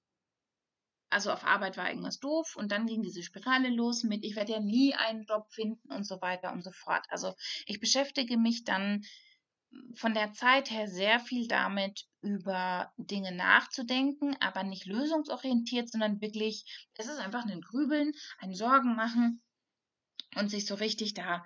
also 1.09 1.33
auf 1.33 1.45
Arbeit 1.45 1.78
war 1.78 1.88
irgendwas 1.88 2.18
doof 2.18 2.57
und 2.57 2.71
dann 2.71 2.87
ging 2.87 3.02
diese 3.02 3.23
Spirale 3.23 3.71
los 3.71 4.02
mit, 4.02 4.25
ich 4.25 4.37
werde 4.37 4.52
ja 4.52 4.61
nie 4.61 4.95
einen 4.95 5.25
Job 5.25 5.50
finden 5.50 5.90
und 5.90 6.04
so 6.04 6.21
weiter 6.21 6.52
und 6.52 6.62
so 6.62 6.73
fort. 6.73 7.07
Also 7.09 7.35
ich 7.64 7.80
beschäftige 7.80 8.37
mich 8.37 8.64
dann 8.64 9.07
von 9.94 10.14
der 10.14 10.32
Zeit 10.32 10.70
her 10.70 10.88
sehr 10.88 11.20
viel 11.20 11.46
damit, 11.48 12.06
über 12.20 12.92
Dinge 12.96 13.32
nachzudenken, 13.32 14.37
aber 14.40 14.62
nicht 14.62 14.87
lösungsorientiert, 14.87 15.90
sondern 15.90 16.20
wirklich, 16.20 16.88
es 16.94 17.06
ist 17.06 17.18
einfach 17.18 17.44
ein 17.46 17.60
Grübeln, 17.60 18.12
ein 18.38 18.54
Sorgen 18.54 18.96
machen 18.96 19.42
und 20.37 20.50
sich 20.50 20.66
so 20.66 20.75
richtig 20.75 21.14
da, 21.14 21.44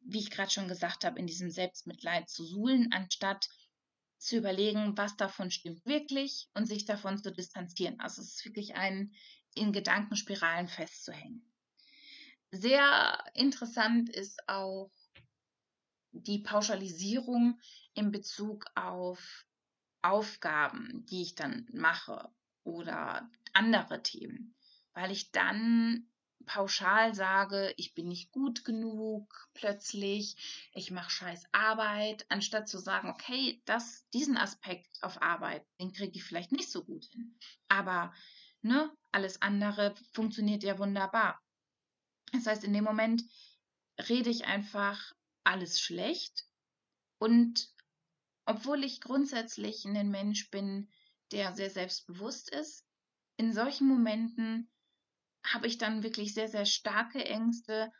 wie 0.00 0.18
ich 0.18 0.30
gerade 0.30 0.50
schon 0.50 0.68
gesagt 0.68 1.04
habe, 1.04 1.18
in 1.18 1.26
diesem 1.26 1.50
Selbstmitleid 1.50 2.28
zu 2.28 2.44
suhlen, 2.44 2.92
anstatt 2.92 3.48
zu 4.18 4.36
überlegen, 4.36 4.96
was 4.98 5.16
davon 5.16 5.50
stimmt 5.50 5.84
wirklich 5.86 6.48
und 6.54 6.66
sich 6.66 6.84
davon 6.84 7.22
zu 7.22 7.32
distanzieren. 7.32 7.98
Also 8.00 8.20
es 8.20 8.34
ist 8.34 8.44
wirklich 8.44 8.74
ein 8.74 9.12
in 9.54 9.72
Gedankenspiralen 9.72 10.68
festzuhängen. 10.68 11.50
Sehr 12.50 13.24
interessant 13.34 14.10
ist 14.10 14.48
auch 14.48 14.90
die 16.12 16.38
Pauschalisierung 16.38 17.60
in 17.94 18.10
Bezug 18.10 18.66
auf 18.74 19.46
Aufgaben, 20.02 21.04
die 21.06 21.22
ich 21.22 21.34
dann 21.34 21.68
mache 21.72 22.30
oder 22.64 23.28
andere 23.52 24.02
Themen, 24.02 24.54
weil 24.92 25.10
ich 25.10 25.30
dann 25.30 26.10
pauschal 26.46 27.14
sage, 27.14 27.72
ich 27.76 27.94
bin 27.94 28.08
nicht 28.08 28.32
gut 28.32 28.64
genug 28.64 29.48
plötzlich, 29.54 30.68
ich 30.74 30.90
mache 30.90 31.10
scheiß 31.10 31.44
Arbeit, 31.52 32.26
anstatt 32.28 32.68
zu 32.68 32.78
sagen, 32.78 33.10
okay, 33.10 33.62
das, 33.66 34.08
diesen 34.10 34.36
Aspekt 34.36 35.02
auf 35.02 35.20
Arbeit, 35.22 35.64
den 35.78 35.92
kriege 35.92 36.16
ich 36.16 36.24
vielleicht 36.24 36.52
nicht 36.52 36.70
so 36.70 36.84
gut 36.84 37.04
hin. 37.04 37.38
Aber 37.68 38.12
ne, 38.62 38.90
alles 39.12 39.42
andere 39.42 39.94
funktioniert 40.12 40.62
ja 40.62 40.78
wunderbar. 40.78 41.40
Das 42.32 42.46
heißt, 42.46 42.64
in 42.64 42.72
dem 42.72 42.84
Moment 42.84 43.22
rede 44.08 44.30
ich 44.30 44.46
einfach 44.46 45.12
alles 45.50 45.80
schlecht. 45.80 46.46
Und 47.18 47.68
obwohl 48.46 48.84
ich 48.84 49.00
grundsätzlich 49.00 49.84
ein 49.84 50.10
Mensch 50.10 50.50
bin, 50.50 50.90
der 51.32 51.52
sehr 51.52 51.70
selbstbewusst 51.70 52.50
ist, 52.50 52.86
in 53.36 53.52
solchen 53.52 53.86
Momenten 53.86 54.70
habe 55.44 55.66
ich 55.66 55.78
dann 55.78 56.02
wirklich 56.02 56.34
sehr, 56.34 56.48
sehr 56.48 56.66
starke 56.66 57.24
Ängste, 57.24 57.92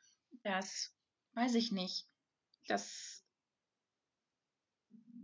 dass, 0.42 0.95
weiß 1.33 1.54
ich 1.54 1.73
nicht, 1.73 2.07
dass 2.66 3.25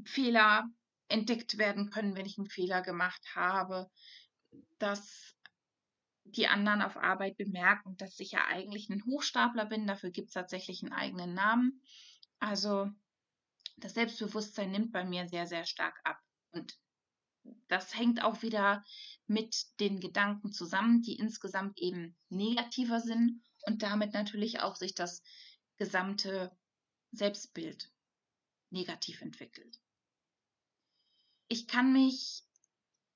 Fehler 0.04 0.68
entdeckt 1.08 1.58
werden 1.58 1.90
können, 1.90 2.16
wenn 2.16 2.26
ich 2.26 2.38
einen 2.38 2.48
Fehler 2.48 2.82
gemacht 2.82 3.22
habe, 3.34 3.90
dass 4.78 5.36
die 6.24 6.48
anderen 6.48 6.82
auf 6.82 6.96
Arbeit 6.96 7.36
bemerken, 7.36 7.96
dass 7.96 8.18
ich 8.18 8.32
ja 8.32 8.46
eigentlich 8.46 8.88
ein 8.90 9.04
Hochstapler 9.04 9.66
bin. 9.66 9.86
Dafür 9.86 10.10
gibt 10.10 10.28
es 10.28 10.34
tatsächlich 10.34 10.82
einen 10.82 10.92
eigenen 10.92 11.34
Namen. 11.34 11.82
Also 12.38 12.90
das 13.76 13.94
Selbstbewusstsein 13.94 14.70
nimmt 14.70 14.92
bei 14.92 15.04
mir 15.04 15.28
sehr, 15.28 15.46
sehr 15.46 15.64
stark 15.66 15.98
ab. 16.04 16.20
Und 16.52 16.78
das 17.68 17.96
hängt 17.96 18.22
auch 18.22 18.42
wieder 18.42 18.84
mit 19.26 19.66
den 19.80 20.00
Gedanken 20.00 20.52
zusammen, 20.52 21.02
die 21.02 21.18
insgesamt 21.18 21.78
eben 21.78 22.16
negativer 22.28 23.00
sind 23.00 23.42
und 23.66 23.82
damit 23.82 24.14
natürlich 24.14 24.60
auch 24.60 24.76
sich 24.76 24.94
das 24.94 25.22
gesamte 25.76 26.56
Selbstbild 27.12 27.92
negativ 28.70 29.20
entwickelt. 29.20 29.80
Ich 31.48 31.68
kann 31.68 31.92
mich 31.92 32.42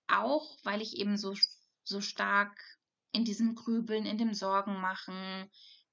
auch, 0.07 0.57
weil 0.63 0.81
ich 0.83 0.97
eben 0.97 1.17
so, 1.17 1.37
so 1.83 2.01
stark 2.01 2.59
in 3.13 3.25
diesem 3.25 3.55
Grübeln, 3.55 4.07
in 4.07 4.19
dem 4.19 4.35
Sorgen 4.35 4.81
machen, 4.81 5.51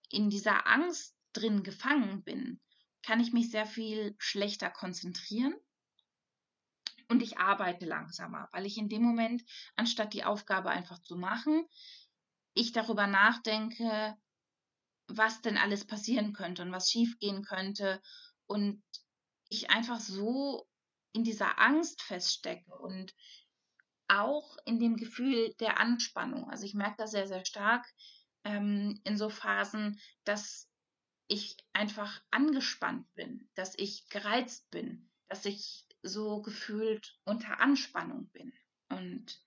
in 0.09 0.29
dieser 0.29 0.67
Angst 0.67 1.15
drin 1.33 1.63
gefangen 1.63 2.23
bin, 2.23 2.61
kann 3.07 3.21
ich 3.21 3.31
mich 3.31 3.49
sehr 3.51 3.65
viel 3.65 4.17
schlechter 4.17 4.69
konzentrieren 4.69 5.55
und 7.07 7.23
ich 7.23 7.37
arbeite 7.37 7.85
langsamer, 7.85 8.49
weil 8.51 8.65
ich 8.65 8.77
in 8.77 8.89
dem 8.89 9.01
Moment, 9.01 9.45
anstatt 9.77 10.13
die 10.13 10.25
Aufgabe 10.25 10.71
einfach 10.71 10.99
zu 10.99 11.15
machen, 11.15 11.65
ich 12.53 12.73
darüber 12.73 13.07
nachdenke, 13.07 14.17
was 15.07 15.41
denn 15.41 15.57
alles 15.57 15.87
passieren 15.87 16.33
könnte 16.33 16.63
und 16.63 16.73
was 16.73 16.91
schiefgehen 16.91 17.45
könnte 17.45 18.01
und 18.45 18.83
ich 19.47 19.69
einfach 19.69 20.01
so 20.01 20.67
in 21.13 21.23
dieser 21.23 21.59
Angst 21.59 22.01
feststecke 22.01 22.75
und 22.75 23.15
auch 24.09 24.57
in 24.65 24.79
dem 24.79 24.97
Gefühl 24.97 25.53
der 25.61 25.79
Anspannung. 25.79 26.49
Also 26.49 26.65
ich 26.65 26.73
merke 26.73 26.97
das 26.97 27.11
sehr, 27.11 27.27
sehr 27.29 27.45
stark 27.45 27.87
ähm, 28.43 28.99
in 29.05 29.15
so 29.15 29.29
Phasen, 29.29 29.97
dass 30.25 30.67
ich 31.27 31.57
einfach 31.73 32.21
angespannt 32.31 33.13
bin, 33.15 33.49
dass 33.55 33.75
ich 33.77 34.09
gereizt 34.09 34.69
bin, 34.71 35.09
dass 35.27 35.45
ich 35.45 35.85
so 36.01 36.41
gefühlt 36.41 37.19
unter 37.25 37.59
Anspannung 37.59 38.29
bin. 38.29 38.53
Und 38.89 39.41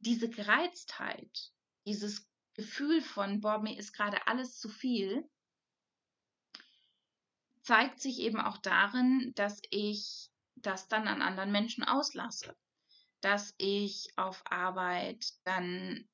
diese 0.00 0.28
Gereiztheit, 0.28 1.52
dieses 1.86 2.28
Gefühl 2.54 3.00
von, 3.00 3.40
boah, 3.40 3.58
mir 3.58 3.78
ist 3.78 3.92
gerade 3.92 4.26
alles 4.26 4.58
zu 4.58 4.68
viel, 4.68 5.28
zeigt 7.62 8.00
sich 8.00 8.18
eben 8.20 8.40
auch 8.40 8.58
darin, 8.58 9.32
dass 9.36 9.60
ich 9.70 10.30
das 10.56 10.88
dann 10.88 11.06
an 11.06 11.22
anderen 11.22 11.52
Menschen 11.52 11.84
auslasse. 11.84 12.56
Dass 13.20 13.54
ich 13.58 14.08
auf 14.16 14.42
Arbeit 14.50 15.34
dann 15.44 16.08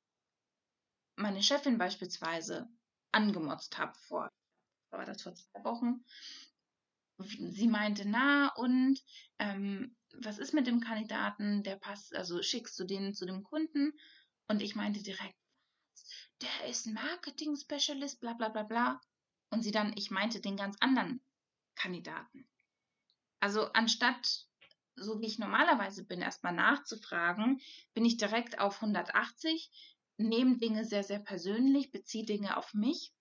meine 1.15 1.43
Chefin 1.43 1.79
beispielsweise 1.79 2.69
angemotzt 3.13 3.79
habe 3.79 3.97
vor, 4.01 4.29
war 4.99 5.05
das 5.05 5.23
vor 5.23 5.35
zwei 5.35 5.65
Wochen. 5.65 6.05
Sie 7.19 7.67
meinte, 7.67 8.05
na 8.07 8.55
und 8.57 9.03
ähm, 9.39 9.97
was 10.15 10.39
ist 10.39 10.55
mit 10.55 10.67
dem 10.67 10.81
Kandidaten, 10.81 11.63
der 11.63 11.77
passt, 11.77 12.15
also 12.15 12.43
schickst 12.43 12.79
du 12.79 12.85
den 12.85 13.15
zu 13.15 13.27
dem 13.27 13.43
Kunden? 13.43 13.93
Und 14.49 14.63
ich 14.63 14.75
meinte 14.75 15.03
direkt, 15.03 15.37
der 16.43 16.69
ist 16.69 16.87
Marketing-Specialist, 16.87 18.21
bla 18.21 18.35
bla 18.35 18.49
bla 18.49 18.63
bla. 18.63 19.01
Und 19.51 19.63
sie 19.63 19.71
dann, 19.71 19.93
ich 19.97 20.11
meinte 20.11 20.41
den 20.41 20.57
ganz 20.57 20.77
anderen 20.81 21.21
Kandidaten. 21.75 22.47
Also 23.41 23.73
anstatt, 23.73 24.47
so 24.97 25.21
wie 25.21 25.27
ich 25.27 25.39
normalerweise 25.39 26.05
bin, 26.05 26.21
erstmal 26.21 26.53
nachzufragen, 26.53 27.61
bin 27.95 28.05
ich 28.05 28.17
direkt 28.17 28.59
auf 28.59 28.77
180, 28.77 29.71
nehme 30.19 30.59
Dinge 30.59 30.85
sehr, 30.85 31.05
sehr 31.05 31.21
persönlich, 31.21 31.93
beziehe 31.93 32.25
Dinge 32.25 32.57
auf 32.57 32.75
mich 32.75 33.16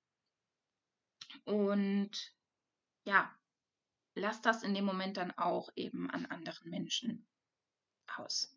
und 1.46 2.12
ja, 3.06 3.32
lass 4.15 4.42
das 4.42 4.63
in 4.63 4.74
dem 4.74 4.86
Moment 4.86 5.18
dann 5.18 5.32
auch 5.32 5.70
eben 5.75 6.10
an 6.10 6.25
anderen 6.25 6.70
Menschen 6.70 7.27
aus. 8.18 8.56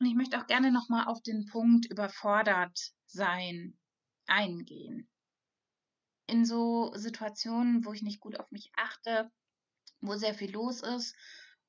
Und 0.00 0.06
ich 0.06 0.14
möchte 0.14 0.40
auch 0.40 0.46
gerne 0.46 0.70
nochmal 0.70 1.06
auf 1.06 1.22
den 1.22 1.46
Punkt 1.46 1.86
überfordert 1.86 2.92
sein 3.06 3.76
eingehen. 4.26 5.08
In 6.26 6.44
so 6.44 6.92
Situationen, 6.94 7.84
wo 7.84 7.92
ich 7.92 8.02
nicht 8.02 8.20
gut 8.20 8.38
auf 8.38 8.50
mich 8.50 8.70
achte, 8.76 9.30
wo 10.00 10.16
sehr 10.16 10.34
viel 10.34 10.52
los 10.52 10.82
ist 10.82 11.16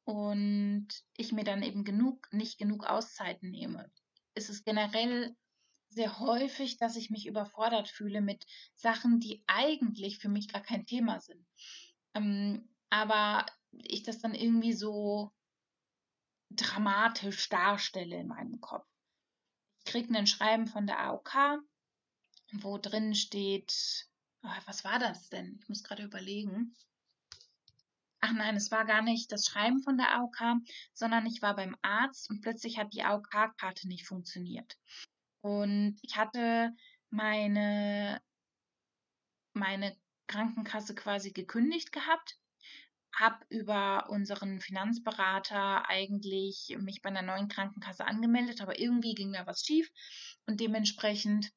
und 0.04 0.88
ich 1.18 1.32
mir 1.32 1.44
dann 1.44 1.64
eben 1.64 1.84
genug, 1.84 2.32
nicht 2.32 2.58
genug 2.58 2.86
Auszeiten 2.86 3.50
nehme, 3.50 3.92
ist 4.36 4.50
es 4.50 4.64
generell 4.64 5.36
sehr 5.90 6.20
häufig, 6.20 6.78
dass 6.78 6.96
ich 6.96 7.10
mich 7.10 7.26
überfordert 7.26 7.90
fühle 7.90 8.22
mit 8.22 8.46
Sachen, 8.76 9.20
die 9.20 9.44
eigentlich 9.48 10.20
für 10.20 10.30
mich 10.30 10.48
gar 10.48 10.62
kein 10.62 10.86
Thema 10.86 11.20
sind. 11.20 11.46
Ähm, 12.14 12.70
aber 12.90 13.46
ich 13.72 14.04
das 14.04 14.20
dann 14.20 14.34
irgendwie 14.34 14.74
so 14.74 15.32
dramatisch 16.52 17.50
darstelle 17.50 18.18
in 18.18 18.28
meinem 18.28 18.60
Kopf. 18.62 18.88
Ich 19.80 19.92
kriege 19.92 20.16
ein 20.18 20.28
Schreiben 20.28 20.68
von 20.68 20.88
der 20.88 21.00
AOK, 21.00 21.64
wo 22.54 22.78
drin 22.78 23.16
steht, 23.16 24.08
oh, 24.44 24.50
was 24.66 24.84
war 24.84 25.00
das 25.00 25.30
denn? 25.30 25.58
Ich 25.62 25.70
muss 25.70 25.84
gerade 25.84 26.04
überlegen. 26.04 26.76
Ach 28.22 28.34
nein, 28.34 28.56
es 28.56 28.70
war 28.70 28.86
gar 28.86 29.02
nicht 29.02 29.32
das 29.32 29.46
Schreiben 29.46 29.82
von 29.82 29.98
der 29.98 30.14
AOK, 30.16 30.62
sondern 30.94 31.26
ich 31.26 31.42
war 31.42 31.56
beim 31.56 31.76
Arzt 31.82 32.30
und 32.30 32.42
plötzlich 32.42 32.78
hat 32.78 32.94
die 32.94 33.04
AOK-Karte 33.04 33.88
nicht 33.88 34.06
funktioniert. 34.06 34.78
Und 35.42 35.98
ich 36.02 36.18
hatte 36.18 36.74
meine, 37.10 38.22
meine 39.54 39.96
Krankenkasse 40.28 40.96
quasi 40.96 41.32
gekündigt 41.32 41.92
gehabt, 41.92 42.38
habe 43.16 43.46
über 43.50 44.10
unseren 44.10 44.62
Finanzberater 44.62 45.90
eigentlich 45.90 46.76
mich 46.80 47.02
bei 47.02 47.10
einer 47.10 47.22
neuen 47.22 47.48
Krankenkasse 47.48 48.06
angemeldet, 48.06 48.62
aber 48.62 48.80
irgendwie 48.80 49.16
ging 49.16 49.34
da 49.34 49.48
was 49.48 49.66
schief 49.66 49.90
und 50.46 50.60
dementsprechend 50.60 51.52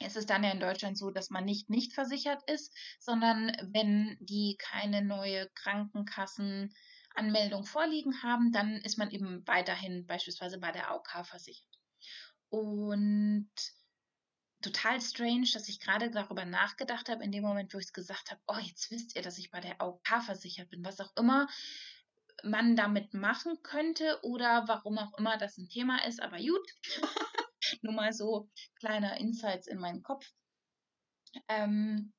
ist 0.00 0.16
es 0.16 0.26
dann 0.26 0.44
ja 0.44 0.50
in 0.50 0.60
Deutschland 0.60 0.98
so, 0.98 1.10
dass 1.10 1.30
man 1.30 1.44
nicht 1.44 1.70
nicht 1.70 1.92
versichert 1.92 2.42
ist, 2.50 2.74
sondern 2.98 3.52
wenn 3.72 4.16
die 4.20 4.56
keine 4.58 5.02
neue 5.02 5.48
Krankenkassenanmeldung 5.54 7.64
vorliegen 7.64 8.22
haben, 8.22 8.52
dann 8.52 8.76
ist 8.76 8.98
man 8.98 9.10
eben 9.10 9.46
weiterhin 9.46 10.06
beispielsweise 10.06 10.58
bei 10.58 10.72
der 10.72 10.90
AOK 10.90 11.26
versichert. 11.26 11.69
Und 12.50 13.50
total 14.60 15.00
strange, 15.00 15.48
dass 15.52 15.68
ich 15.68 15.80
gerade 15.80 16.10
darüber 16.10 16.44
nachgedacht 16.44 17.08
habe, 17.08 17.24
in 17.24 17.32
dem 17.32 17.42
Moment, 17.42 17.72
wo 17.72 17.78
ich 17.78 17.86
es 17.86 17.92
gesagt 17.92 18.30
habe, 18.30 18.40
oh, 18.46 18.58
jetzt 18.58 18.90
wisst 18.90 19.16
ihr, 19.16 19.22
dass 19.22 19.38
ich 19.38 19.50
bei 19.50 19.60
der 19.60 19.80
AOK 19.80 20.22
versichert 20.24 20.68
bin, 20.70 20.84
was 20.84 21.00
auch 21.00 21.14
immer 21.16 21.48
man 22.42 22.76
damit 22.76 23.14
machen 23.14 23.62
könnte 23.62 24.18
oder 24.22 24.64
warum 24.66 24.98
auch 24.98 25.16
immer 25.18 25.36
das 25.36 25.58
ein 25.58 25.68
Thema 25.68 26.04
ist, 26.06 26.20
aber 26.20 26.38
gut. 26.38 26.70
Nur 27.82 27.92
mal 27.92 28.12
so 28.12 28.50
kleine 28.78 29.18
Insights 29.18 29.66
in 29.66 29.78
meinen 29.78 30.02
Kopf. 30.02 30.26
Ähm, 31.48 32.12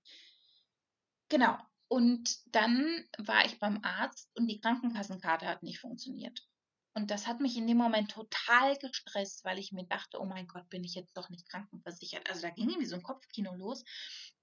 genau. 1.30 1.58
Und 1.88 2.38
dann 2.56 3.06
war 3.18 3.46
ich 3.46 3.60
beim 3.60 3.80
Arzt 3.84 4.30
und 4.36 4.48
die 4.48 4.62
Krankenkassenkarte 4.62 5.46
hat 5.46 5.64
nicht 5.64 5.80
funktioniert. 5.80 6.48
Und 6.94 7.10
das 7.10 7.26
hat 7.26 7.40
mich 7.40 7.56
in 7.56 7.68
dem 7.68 7.78
Moment 7.78 8.12
total 8.12 8.78
gestresst, 8.78 9.46
weil 9.46 9.60
ich 9.60 9.72
mir 9.72 9.86
dachte, 9.86 10.20
oh 10.20 10.26
mein 10.26 10.48
Gott, 10.48 10.70
bin 10.70 10.84
ich 10.84 10.94
jetzt 10.94 11.16
doch 11.16 11.30
nicht 11.30 11.48
krankenversichert. 11.48 12.30
Also 12.30 12.42
da 12.42 12.50
ging 12.50 12.70
irgendwie 12.70 12.88
so 12.88 12.96
ein 12.96 13.04
Kopfkino 13.04 13.56
los. 13.56 13.86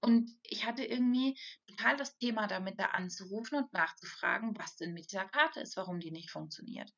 Und 0.01 0.35
ich 0.41 0.65
hatte 0.65 0.83
irgendwie 0.83 1.37
total 1.67 1.95
das 1.95 2.17
Thema 2.17 2.47
damit, 2.47 2.79
da 2.79 2.85
anzurufen 2.87 3.59
und 3.59 3.71
nachzufragen, 3.71 4.57
was 4.57 4.77
denn 4.77 4.93
mit 4.93 5.11
dieser 5.11 5.25
Karte 5.25 5.59
ist, 5.59 5.77
warum 5.77 5.99
die 5.99 6.09
nicht 6.09 6.31
funktioniert. 6.31 6.91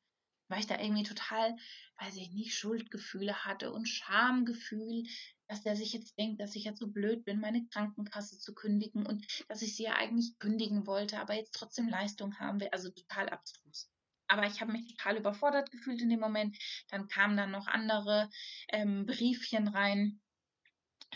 Weil 0.48 0.60
ich 0.60 0.66
da 0.66 0.78
irgendwie 0.78 1.02
total, 1.02 1.54
weiß 1.98 2.16
ich 2.16 2.30
nicht, 2.32 2.54
Schuldgefühle 2.54 3.44
hatte 3.44 3.72
und 3.72 3.86
Schamgefühl, 3.86 5.04
dass 5.48 5.62
der 5.62 5.76
sich 5.76 5.92
jetzt 5.92 6.18
denkt, 6.18 6.40
dass 6.40 6.56
ich 6.56 6.64
jetzt 6.64 6.78
so 6.78 6.86
blöd 6.86 7.24
bin, 7.24 7.40
meine 7.40 7.66
Krankenkasse 7.66 8.38
zu 8.38 8.54
kündigen 8.54 9.04
und 9.04 9.26
dass 9.48 9.60
ich 9.60 9.76
sie 9.76 9.84
ja 9.84 9.96
eigentlich 9.96 10.38
kündigen 10.38 10.86
wollte, 10.86 11.20
aber 11.20 11.34
jetzt 11.34 11.54
trotzdem 11.54 11.88
Leistung 11.88 12.38
haben 12.38 12.58
will. 12.58 12.68
Also 12.72 12.90
total 12.90 13.28
abstrus 13.28 13.90
aber 14.32 14.46
ich 14.46 14.62
habe 14.62 14.72
mich 14.72 14.86
total 14.96 15.18
überfordert 15.18 15.70
gefühlt 15.70 16.00
in 16.00 16.08
dem 16.08 16.20
Moment. 16.20 16.56
Dann 16.88 17.06
kamen 17.06 17.36
dann 17.36 17.50
noch 17.50 17.66
andere 17.66 18.30
ähm, 18.68 19.04
Briefchen 19.04 19.68
rein 19.68 20.22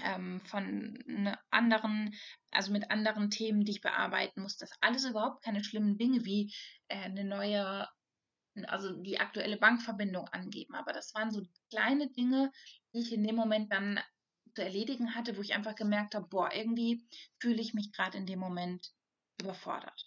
ähm, 0.05 0.43
von 0.43 1.03
ne 1.07 1.39
anderen, 1.51 2.15
also 2.51 2.73
mit 2.73 2.91
anderen 2.91 3.31
Themen, 3.31 3.65
die 3.65 3.73
ich 3.73 3.81
bearbeiten 3.81 4.43
muss. 4.43 4.59
Das 4.59 4.71
alles 4.83 5.07
überhaupt 5.07 5.43
keine 5.43 5.65
schlimmen 5.65 5.97
Dinge 5.97 6.27
wie 6.27 6.53
äh, 6.89 7.05
eine 7.05 7.25
neue, 7.25 7.89
also 8.67 8.93
die 9.03 9.19
aktuelle 9.19 9.57
Bankverbindung 9.57 10.29
angeben. 10.29 10.75
Aber 10.75 10.93
das 10.93 11.15
waren 11.15 11.31
so 11.31 11.43
kleine 11.71 12.11
Dinge, 12.11 12.53
die 12.93 13.01
ich 13.01 13.15
in 13.15 13.25
dem 13.25 13.37
Moment 13.37 13.73
dann 13.73 13.99
zu 14.55 14.63
erledigen 14.63 15.15
hatte, 15.15 15.39
wo 15.39 15.41
ich 15.41 15.55
einfach 15.55 15.75
gemerkt 15.75 16.15
habe, 16.15 16.29
boah, 16.29 16.53
irgendwie 16.53 17.09
fühle 17.39 17.63
ich 17.63 17.73
mich 17.73 17.93
gerade 17.93 18.19
in 18.19 18.27
dem 18.27 18.41
Moment 18.41 18.93
überfordert. 19.41 20.07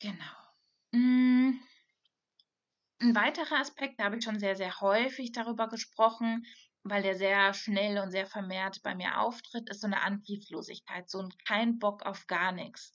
Genau. 0.00 0.36
Hm. 0.94 1.60
Ein 3.00 3.14
weiterer 3.14 3.60
Aspekt, 3.60 3.98
da 4.00 4.04
habe 4.04 4.18
ich 4.18 4.24
schon 4.24 4.38
sehr, 4.38 4.56
sehr 4.56 4.80
häufig 4.80 5.32
darüber 5.32 5.68
gesprochen, 5.68 6.46
weil 6.82 7.02
der 7.02 7.14
sehr 7.16 7.52
schnell 7.52 7.98
und 7.98 8.10
sehr 8.10 8.26
vermehrt 8.26 8.82
bei 8.82 8.94
mir 8.94 9.20
auftritt, 9.20 9.68
ist 9.68 9.80
so 9.82 9.86
eine 9.86 10.02
Antriebslosigkeit, 10.02 11.10
so 11.10 11.20
ein 11.20 11.30
kein 11.46 11.78
Bock 11.78 12.02
auf 12.04 12.26
gar 12.26 12.52
nichts. 12.52 12.94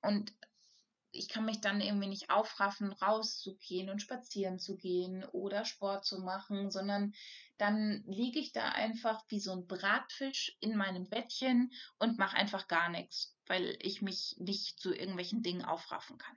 Und 0.00 0.32
ich 1.12 1.28
kann 1.28 1.44
mich 1.44 1.60
dann 1.60 1.80
irgendwie 1.80 2.08
nicht 2.08 2.30
aufraffen, 2.30 2.92
rauszugehen 2.92 3.90
und 3.90 4.00
spazieren 4.00 4.58
zu 4.58 4.76
gehen 4.76 5.24
oder 5.26 5.64
Sport 5.64 6.04
zu 6.06 6.20
machen, 6.20 6.70
sondern 6.70 7.12
dann 7.58 8.02
liege 8.06 8.40
ich 8.40 8.52
da 8.52 8.70
einfach 8.70 9.22
wie 9.28 9.38
so 9.38 9.52
ein 9.52 9.66
Bratfisch 9.66 10.56
in 10.60 10.74
meinem 10.74 11.08
Bettchen 11.08 11.70
und 11.98 12.18
mache 12.18 12.36
einfach 12.36 12.66
gar 12.66 12.88
nichts, 12.88 13.36
weil 13.46 13.76
ich 13.80 14.00
mich 14.00 14.36
nicht 14.38 14.80
zu 14.80 14.94
irgendwelchen 14.94 15.42
Dingen 15.42 15.64
aufraffen 15.64 16.16
kann. 16.18 16.36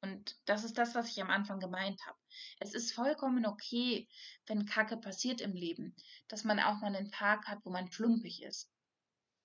Und 0.00 0.36
das 0.46 0.64
ist 0.64 0.78
das, 0.78 0.94
was 0.94 1.10
ich 1.10 1.20
am 1.20 1.30
Anfang 1.30 1.58
gemeint 1.58 2.00
habe. 2.06 2.18
Es 2.60 2.72
ist 2.72 2.92
vollkommen 2.92 3.44
okay, 3.46 4.08
wenn 4.46 4.64
Kacke 4.64 4.96
passiert 4.96 5.40
im 5.40 5.52
Leben, 5.52 5.94
dass 6.28 6.44
man 6.44 6.60
auch 6.60 6.80
mal 6.80 6.94
einen 6.94 7.10
Tag 7.10 7.46
hat, 7.46 7.58
wo 7.64 7.70
man 7.70 7.90
schlumpig 7.90 8.42
ist. 8.42 8.70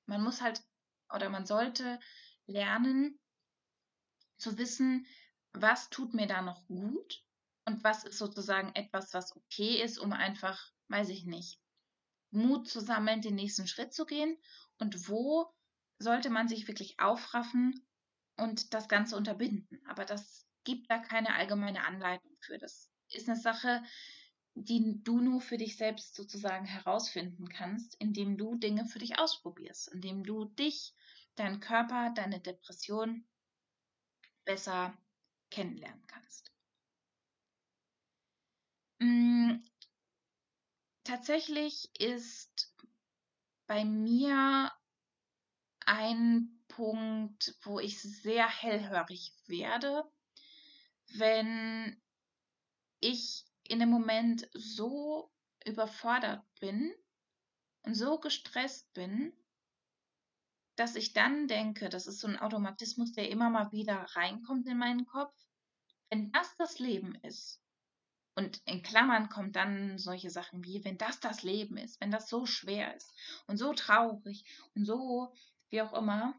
Man 0.05 0.23
muss 0.23 0.41
halt 0.41 0.61
oder 1.11 1.29
man 1.29 1.45
sollte 1.45 1.99
lernen, 2.45 3.19
zu 4.43 4.57
wissen, 4.57 5.07
was 5.53 5.89
tut 5.89 6.13
mir 6.13 6.27
da 6.27 6.41
noch 6.41 6.65
gut 6.67 7.23
und 7.65 7.83
was 7.83 8.03
ist 8.03 8.17
sozusagen 8.17 8.75
etwas, 8.75 9.13
was 9.13 9.35
okay 9.35 9.81
ist, 9.81 9.97
um 9.97 10.13
einfach, 10.13 10.71
weiß 10.89 11.09
ich 11.09 11.25
nicht, 11.25 11.59
Mut 12.31 12.67
zu 12.67 12.81
sammeln, 12.81 13.21
den 13.21 13.35
nächsten 13.35 13.67
Schritt 13.67 13.93
zu 13.93 14.05
gehen 14.05 14.37
und 14.79 15.07
wo 15.07 15.53
sollte 15.99 16.29
man 16.29 16.47
sich 16.47 16.67
wirklich 16.67 16.99
aufraffen 16.99 17.87
und 18.37 18.73
das 18.73 18.89
Ganze 18.89 19.15
unterbinden. 19.15 19.81
Aber 19.87 20.05
das 20.05 20.47
gibt 20.63 20.89
da 20.89 20.97
keine 20.97 21.35
allgemeine 21.35 21.85
Anleitung 21.85 22.35
für. 22.41 22.57
Das 22.57 22.89
ist 23.09 23.29
eine 23.29 23.39
Sache, 23.39 23.83
die 24.55 25.01
du 25.03 25.19
nur 25.19 25.41
für 25.41 25.57
dich 25.57 25.77
selbst 25.77 26.15
sozusagen 26.15 26.65
herausfinden 26.65 27.47
kannst, 27.49 27.95
indem 27.99 28.37
du 28.37 28.55
Dinge 28.55 28.85
für 28.85 28.99
dich 28.99 29.19
ausprobierst, 29.19 29.89
indem 29.93 30.23
du 30.23 30.45
dich, 30.45 30.93
deinen 31.35 31.59
Körper, 31.59 32.11
deine 32.15 32.39
Depression 32.39 33.25
besser 34.45 34.97
kennenlernen 35.49 36.05
kannst. 36.07 36.51
Hm, 38.99 39.63
tatsächlich 41.03 41.89
ist 41.99 42.73
bei 43.67 43.85
mir 43.85 44.71
ein 45.85 46.63
Punkt, 46.67 47.55
wo 47.61 47.79
ich 47.79 48.01
sehr 48.01 48.47
hellhörig 48.47 49.33
werde, 49.47 50.03
wenn 51.15 52.01
ich 52.99 53.45
in 53.63 53.79
dem 53.79 53.89
Moment 53.89 54.49
so 54.53 55.31
überfordert 55.65 56.43
bin 56.59 56.93
und 57.83 57.95
so 57.95 58.19
gestresst 58.19 58.91
bin, 58.93 59.33
dass 60.75 60.95
ich 60.95 61.13
dann 61.13 61.47
denke, 61.47 61.89
das 61.89 62.07
ist 62.07 62.19
so 62.19 62.27
ein 62.27 62.39
Automatismus, 62.39 63.13
der 63.13 63.29
immer 63.29 63.49
mal 63.49 63.71
wieder 63.71 64.05
reinkommt 64.15 64.67
in 64.67 64.77
meinen 64.77 65.05
Kopf, 65.05 65.35
wenn 66.09 66.31
das 66.31 66.55
das 66.57 66.79
Leben 66.79 67.15
ist, 67.23 67.63
und 68.35 68.61
in 68.65 68.81
Klammern 68.81 69.29
kommt 69.29 69.55
dann 69.55 69.99
solche 69.99 70.31
Sachen 70.31 70.63
wie, 70.63 70.83
wenn 70.83 70.97
das 70.97 71.19
das 71.19 71.43
Leben 71.43 71.77
ist, 71.77 72.01
wenn 72.01 72.09
das 72.09 72.29
so 72.29 72.45
schwer 72.45 72.95
ist 72.95 73.13
und 73.45 73.57
so 73.57 73.73
traurig 73.73 74.43
und 74.75 74.85
so 74.85 75.33
wie 75.69 75.81
auch 75.81 75.93
immer, 75.93 76.33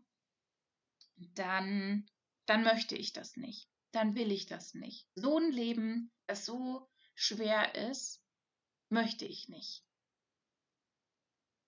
dann, 1.17 2.07
dann 2.47 2.65
möchte 2.65 2.97
ich 2.97 3.13
das 3.13 3.37
nicht. 3.37 3.69
Dann 3.93 4.17
will 4.17 4.33
ich 4.33 4.47
das 4.47 4.75
nicht. 4.75 5.07
So 5.15 5.39
ein 5.39 5.53
Leben, 5.53 6.11
das 6.27 6.45
so 6.45 6.89
schwer 7.15 7.77
ist, 7.91 8.21
möchte 8.89 9.25
ich 9.25 9.49
nicht. 9.49 9.84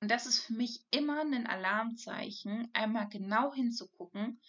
Und 0.01 0.11
das 0.11 0.27
ist 0.27 0.41
für 0.41 0.53
mich 0.53 0.85
immer 0.91 1.21
ein 1.21 1.47
Alarmzeichen, 1.47 2.69
einmal 2.75 3.09
genau 3.09 3.55
hinzugucken, 3.55 4.41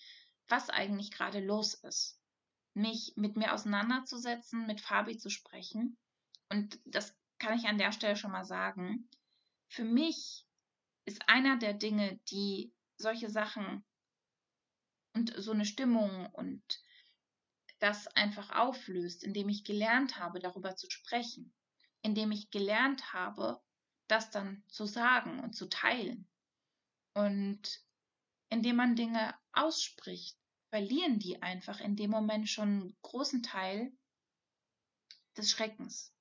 was 0.48 0.70
eigentlich 0.70 1.12
gerade 1.12 1.40
los 1.40 1.74
ist. 1.74 2.20
Mich 2.74 3.14
mit 3.16 3.38
mir 3.38 3.54
auseinanderzusetzen, 3.54 4.68
mit 4.68 4.82
Fabi 4.82 5.18
zu 5.18 5.30
sprechen. 5.30 5.98
Und 6.50 6.80
das 6.86 7.16
kann 7.40 7.58
ich 7.58 7.66
an 7.66 7.78
der 7.78 7.92
Stelle 7.92 8.16
schon 8.16 8.32
mal 8.32 8.46
sagen. 8.46 9.10
Für 9.70 9.84
mich 9.84 10.46
ist 11.06 11.22
einer 11.28 11.58
der 11.58 11.74
Dinge, 11.74 12.20
die 12.30 12.74
solche 12.98 13.30
Sachen 13.30 13.86
und 15.14 15.34
so 15.38 15.52
eine 15.52 15.66
Stimmung 15.66 16.28
und 16.34 16.62
das 17.80 18.08
einfach 18.08 18.52
auflöst, 18.52 19.24
indem 19.24 19.50
ich 19.50 19.64
gelernt 19.64 20.20
habe, 20.20 20.40
darüber 20.40 20.76
zu 20.76 20.90
sprechen, 20.90 21.54
indem 22.02 22.32
ich 22.32 22.50
gelernt 22.50 23.14
habe, 23.14 23.62
das 24.08 24.32
dann 24.32 24.64
zu 24.68 24.86
sagen 24.86 25.40
und 25.40 25.54
zu 25.54 25.68
teilen. 25.70 26.28
Und 27.14 27.84
indem 28.50 28.78
man 28.78 28.96
Dinge 28.96 29.36
ausspricht, 29.54 30.38
verlieren 30.70 31.20
die 31.20 31.42
einfach 31.42 31.80
in 31.80 31.96
dem 31.96 32.12
Moment 32.12 32.50
schon 32.50 32.68
einen 32.68 32.98
großen 33.02 33.44
Teil 33.44 33.92
des 35.36 35.52
Schreckens. 35.52 36.14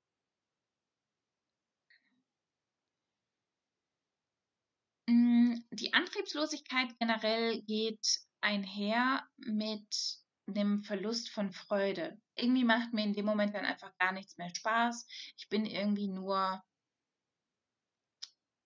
Mm, 5.09 5.57
die 5.71 5.95
Antriebslosigkeit 5.95 6.99
generell 6.99 7.63
geht 7.63 8.21
einher 8.41 9.27
mit 9.37 10.19
dem 10.47 10.83
Verlust 10.83 11.31
von 11.31 11.53
Freude. 11.53 12.21
Irgendwie 12.37 12.65
macht 12.65 12.93
mir 12.93 13.05
in 13.05 13.15
dem 13.15 13.27
Moment 13.27 13.55
dann 13.55 13.65
einfach 13.65 13.97
gar 13.99 14.13
nichts 14.13 14.37
mehr 14.39 14.55
Spaß. 14.55 15.07
Ich 15.37 15.49
bin 15.49 15.67
irgendwie 15.67 16.09
nur, 16.09 16.63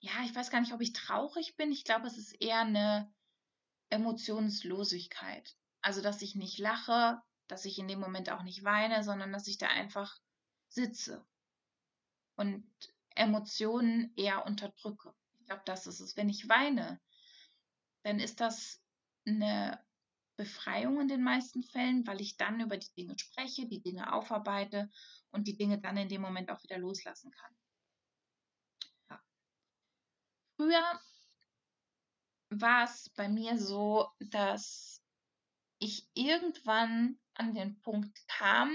ja, 0.01 0.13
ich 0.25 0.35
weiß 0.35 0.51
gar 0.51 0.61
nicht, 0.61 0.73
ob 0.73 0.81
ich 0.81 0.93
traurig 0.93 1.57
bin. 1.57 1.73
Ich 1.73 1.85
glaube, 1.85 2.07
es 2.07 2.17
ist 2.17 2.33
eher 2.41 2.61
eine 2.61 3.13
Emotionslosigkeit. 3.91 5.57
Also, 5.83 6.01
dass 6.01 6.23
ich 6.23 6.35
nicht 6.35 6.59
lache, 6.59 7.21
dass 7.49 7.65
ich 7.65 7.79
in 7.79 7.89
dem 7.89 8.01
Moment 8.01 8.31
auch 8.31 8.43
nicht 8.43 8.65
weine, 8.65 9.05
sondern 9.05 9.33
dass 9.33 9.47
ich 9.47 9.59
da 9.59 9.69
einfach 9.69 10.19
sitze 10.69 11.27
und 12.37 12.65
Emotionen 13.15 14.13
eher 14.17 14.47
unterdrücke. 14.47 15.13
Ich 15.39 15.47
glaube, 15.47 15.63
das 15.67 15.87
ist 15.87 16.01
es. 16.01 16.17
Wenn 16.17 16.29
ich 16.29 16.49
weine, 16.49 17.01
dann 18.03 18.21
ist 18.21 18.41
das 18.41 18.81
eine 19.27 19.85
Befreiung 20.37 21.01
in 21.01 21.09
den 21.09 21.23
meisten 21.23 21.63
Fällen, 21.63 22.07
weil 22.07 22.21
ich 22.21 22.39
dann 22.39 22.61
über 22.61 22.79
die 22.79 22.93
Dinge 22.97 23.19
spreche, 23.19 23.67
die 23.67 23.83
Dinge 23.83 24.15
aufarbeite 24.15 24.89
und 25.31 25.47
die 25.47 25.57
Dinge 25.57 25.79
dann 25.79 25.99
in 25.99 26.09
dem 26.09 26.23
Moment 26.23 26.51
auch 26.51 26.63
wieder 26.63 26.79
loslassen 26.79 27.31
kann. 27.31 27.55
Früher 30.61 31.01
war 32.51 32.85
es 32.85 33.09
bei 33.17 33.31
mir 33.31 33.57
so, 33.57 34.11
dass 34.19 35.03
ich 35.79 36.07
irgendwann 36.13 37.19
an 37.33 37.55
den 37.55 37.81
Punkt 37.81 38.29
kam, 38.29 38.71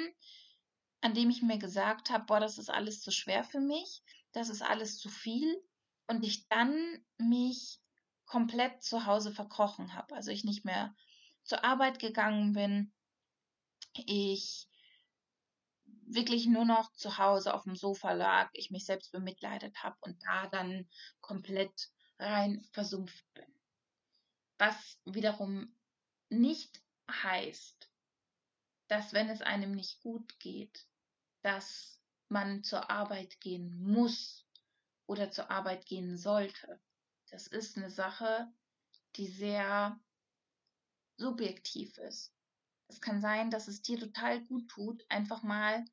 an 1.02 1.14
dem 1.14 1.30
ich 1.30 1.44
mir 1.44 1.60
gesagt 1.60 2.10
habe, 2.10 2.26
boah, 2.26 2.40
das 2.40 2.58
ist 2.58 2.72
alles 2.72 3.02
zu 3.02 3.12
schwer 3.12 3.44
für 3.44 3.60
mich, 3.60 4.02
das 4.32 4.50
ist 4.50 4.64
alles 4.64 4.98
zu 4.98 5.10
viel 5.10 5.64
und 6.08 6.26
ich 6.26 6.48
dann 6.48 7.06
mich 7.20 7.80
komplett 8.26 8.82
zu 8.82 9.06
Hause 9.06 9.32
verkrochen 9.32 9.94
habe. 9.94 10.16
Also 10.16 10.32
ich 10.32 10.44
nicht 10.44 10.66
mehr 10.66 10.96
zur 11.44 11.64
Arbeit 11.64 12.00
gegangen 12.00 12.54
bin, 12.54 12.92
ich 13.94 14.68
wirklich 16.06 16.46
nur 16.48 16.66
noch 16.66 16.92
zu 16.94 17.18
Hause 17.18 17.54
auf 17.54 17.64
dem 17.64 17.76
Sofa 17.76 18.12
lag, 18.12 18.50
ich 18.54 18.72
mich 18.72 18.86
selbst 18.86 19.12
bemitleidet 19.12 19.84
habe 19.84 19.98
und 20.02 20.22
da 20.24 20.48
dann 20.48 20.88
komplett 21.22 21.90
rein 22.20 22.64
versumpft 22.72 23.26
bin. 23.34 23.46
Was 24.58 25.00
wiederum 25.06 25.76
nicht 26.30 26.82
heißt, 27.10 27.92
dass 28.88 29.14
wenn 29.14 29.30
es 29.30 29.42
einem 29.42 29.72
nicht 29.72 30.00
gut 30.02 30.40
geht, 30.40 30.88
dass 31.42 32.00
man 32.30 32.64
zur 32.64 32.90
Arbeit 32.90 33.40
gehen 33.40 33.76
muss 33.82 34.48
oder 35.08 35.32
zur 35.32 35.52
Arbeit 35.52 35.86
gehen 35.86 36.18
sollte. 36.18 36.80
Das 37.30 37.48
ist 37.48 37.78
eine 37.78 37.90
Sache, 37.90 38.52
die 39.16 39.28
sehr 39.28 40.00
subjektiv 41.18 41.98
ist. 41.98 42.34
Es 42.88 43.02
kann 43.02 43.22
sein, 43.22 43.50
dass 43.50 43.68
es 43.68 43.82
dir 43.82 44.00
total 44.00 44.44
gut 44.44 44.70
tut, 44.70 45.04
einfach 45.10 45.44
mal 45.44 45.86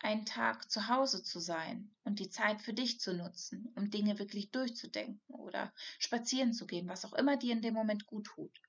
einen 0.00 0.24
Tag 0.24 0.70
zu 0.70 0.88
Hause 0.88 1.22
zu 1.22 1.40
sein 1.40 1.90
und 2.04 2.20
die 2.20 2.30
Zeit 2.30 2.60
für 2.60 2.72
dich 2.72 3.00
zu 3.00 3.14
nutzen, 3.14 3.72
um 3.74 3.90
Dinge 3.90 4.18
wirklich 4.18 4.50
durchzudenken 4.50 5.34
oder 5.34 5.72
spazieren 5.98 6.52
zu 6.52 6.66
gehen, 6.66 6.88
was 6.88 7.04
auch 7.04 7.14
immer 7.14 7.36
dir 7.36 7.52
in 7.52 7.62
dem 7.62 7.74
Moment 7.74 8.06
gut 8.06 8.26
tut. 8.26 8.62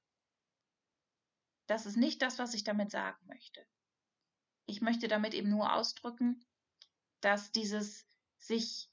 Das 1.67 1.85
ist 1.85 1.97
nicht 1.97 2.21
das, 2.21 2.39
was 2.39 2.55
ich 2.55 2.63
damit 2.63 2.89
sagen 2.89 3.23
möchte. 3.27 3.63
Ich 4.65 4.81
möchte 4.81 5.07
damit 5.07 5.33
eben 5.33 5.49
nur 5.49 5.73
ausdrücken, 5.73 6.43
dass 7.21 7.51
dieses 7.51 8.07
sich 8.37 8.89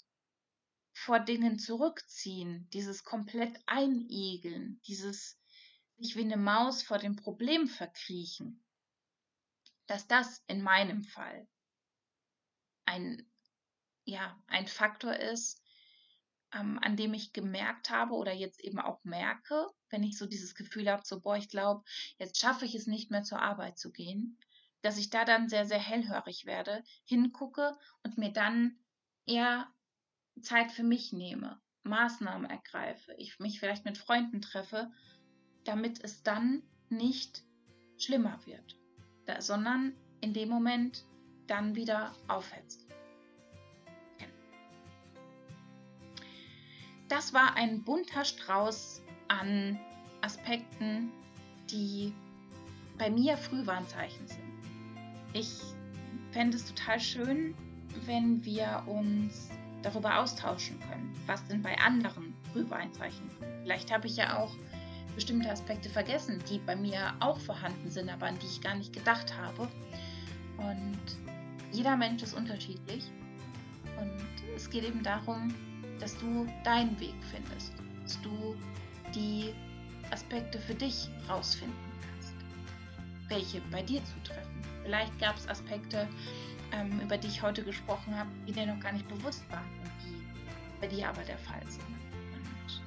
vor 0.93 1.21
Dingen 1.21 1.59
zurückziehen, 1.59 2.69
dieses 2.71 3.05
komplett 3.05 3.59
einigeln, 3.67 4.81
dieses 4.87 5.39
sich 5.97 6.17
wie 6.17 6.23
eine 6.23 6.37
Maus 6.37 6.83
vor 6.83 6.99
dem 6.99 7.17
Problem 7.17 7.67
verkriechen, 7.67 8.63
dass 9.87 10.07
das 10.07 10.43
in 10.47 10.63
meinem 10.63 11.05
Fall 11.05 11.49
ein, 12.97 13.27
ja, 14.05 14.39
ein 14.47 14.67
Faktor 14.67 15.15
ist, 15.15 15.63
ähm, 16.55 16.79
an 16.83 16.97
dem 16.97 17.15
ich 17.15 17.33
gemerkt 17.33 17.91
habe 17.91 18.15
oder 18.15 18.33
jetzt 18.33 18.61
eben 18.61 18.79
auch 18.79 19.03
merke, 19.05 19.69
wenn 19.91 20.03
ich 20.03 20.19
so 20.19 20.27
dieses 20.27 20.55
Gefühl 20.55 20.91
habe, 20.91 21.03
so, 21.05 21.21
boah, 21.21 21.37
ich 21.37 21.49
glaube, 21.49 21.85
jetzt 22.19 22.41
schaffe 22.41 22.65
ich 22.65 22.75
es 22.75 22.87
nicht 22.87 23.11
mehr 23.11 23.23
zur 23.23 23.41
Arbeit 23.41 23.79
zu 23.79 23.93
gehen, 23.93 24.39
dass 24.83 24.99
ich 24.99 25.11
da 25.11 25.25
dann 25.25 25.49
sehr, 25.49 25.67
sehr 25.67 25.79
hellhörig 25.79 26.47
werde, 26.47 26.83
hingucke 27.05 27.77
und 28.03 28.19
mir 28.19 28.33
dann 28.33 28.79
eher 29.27 29.67
Zeit 30.43 30.71
für 30.71 30.85
mich 30.85 31.13
nehme, 31.13 31.61
Maßnahmen 31.83 32.49
ergreife, 32.49 33.15
ich 33.15 33.39
mich 33.39 33.59
vielleicht 33.59 33.85
mit 33.85 33.99
Freunden 33.99 34.41
treffe 34.41 34.93
damit 35.67 36.03
es 36.03 36.23
dann 36.23 36.63
nicht 36.89 37.45
schlimmer 37.99 38.39
wird, 38.47 38.77
sondern 39.39 39.95
in 40.21 40.33
dem 40.33 40.49
Moment 40.49 41.05
dann 41.47 41.75
wieder 41.75 42.15
aufhetzt. 42.29 42.86
Das 47.09 47.33
war 47.33 47.57
ein 47.57 47.83
bunter 47.83 48.25
Strauß 48.25 49.03
an 49.29 49.79
Aspekten, 50.23 51.13
die 51.71 52.13
bei 52.99 53.11
mir 53.11 53.37
Frühwarnzeichen 53.37 54.27
sind. 54.27 54.41
Ich 55.33 55.61
fände 56.33 56.57
es 56.57 56.65
total 56.65 56.99
schön, 56.99 57.55
wenn 58.07 58.45
wir 58.45 58.83
uns 58.87 59.51
darüber 59.83 60.19
austauschen 60.19 60.81
können. 60.81 61.13
Was 61.27 61.47
sind 61.47 61.63
bei 61.63 61.79
anderen 61.79 62.35
Frühwarnzeichen? 62.53 63.31
Vielleicht 63.63 63.93
habe 63.93 64.07
ich 64.07 64.17
ja 64.17 64.39
auch 64.39 64.53
bestimmte 65.15 65.51
Aspekte 65.51 65.89
vergessen, 65.89 66.43
die 66.51 66.59
bei 66.59 66.77
mir 66.77 67.15
auch 67.21 67.39
vorhanden 67.39 67.91
sind, 67.91 68.09
aber 68.11 68.27
an 68.27 68.39
die 68.39 68.47
ich 68.47 68.61
gar 68.61 68.75
nicht 68.75 68.93
gedacht 68.93 69.33
habe. 69.37 69.69
Und 70.59 71.01
jeder 71.73 71.97
Mensch 71.97 72.23
ist 72.23 72.35
unterschiedlich. 72.35 73.05
Und 73.99 74.13
es 74.55 74.69
geht 74.69 74.85
eben 74.85 75.03
darum, 75.03 75.55
dass 76.01 76.17
du 76.19 76.47
deinen 76.65 76.99
Weg 77.01 77.15
findest, 77.31 77.73
dass 78.03 78.21
du 78.23 78.57
die 79.15 79.55
Aspekte 80.11 80.59
für 80.59 80.75
dich 80.75 81.09
rausfinden 81.29 81.77
kannst, 82.01 82.35
welche 83.29 83.61
bei 83.71 83.83
dir 83.83 84.01
zutreffen. 84.05 84.63
Vielleicht 84.83 85.19
gab 85.19 85.37
es 85.37 85.49
Aspekte, 85.49 86.09
ähm, 86.73 87.01
über 87.01 87.17
die 87.19 87.29
ich 87.29 87.43
heute 87.43 87.63
gesprochen 87.63 88.17
habe, 88.17 88.31
die 88.47 88.53
dir 88.53 88.67
noch 88.67 88.81
gar 88.81 88.93
nicht 88.93 89.09
bewusst 89.09 89.43
waren 89.51 89.69
und 89.83 89.91
die 90.05 90.81
bei 90.81 90.87
dir 90.87 91.09
aber 91.09 91.23
der 91.23 91.39
Fall 91.39 91.63
sind. 91.69 91.83
Und 91.83 92.81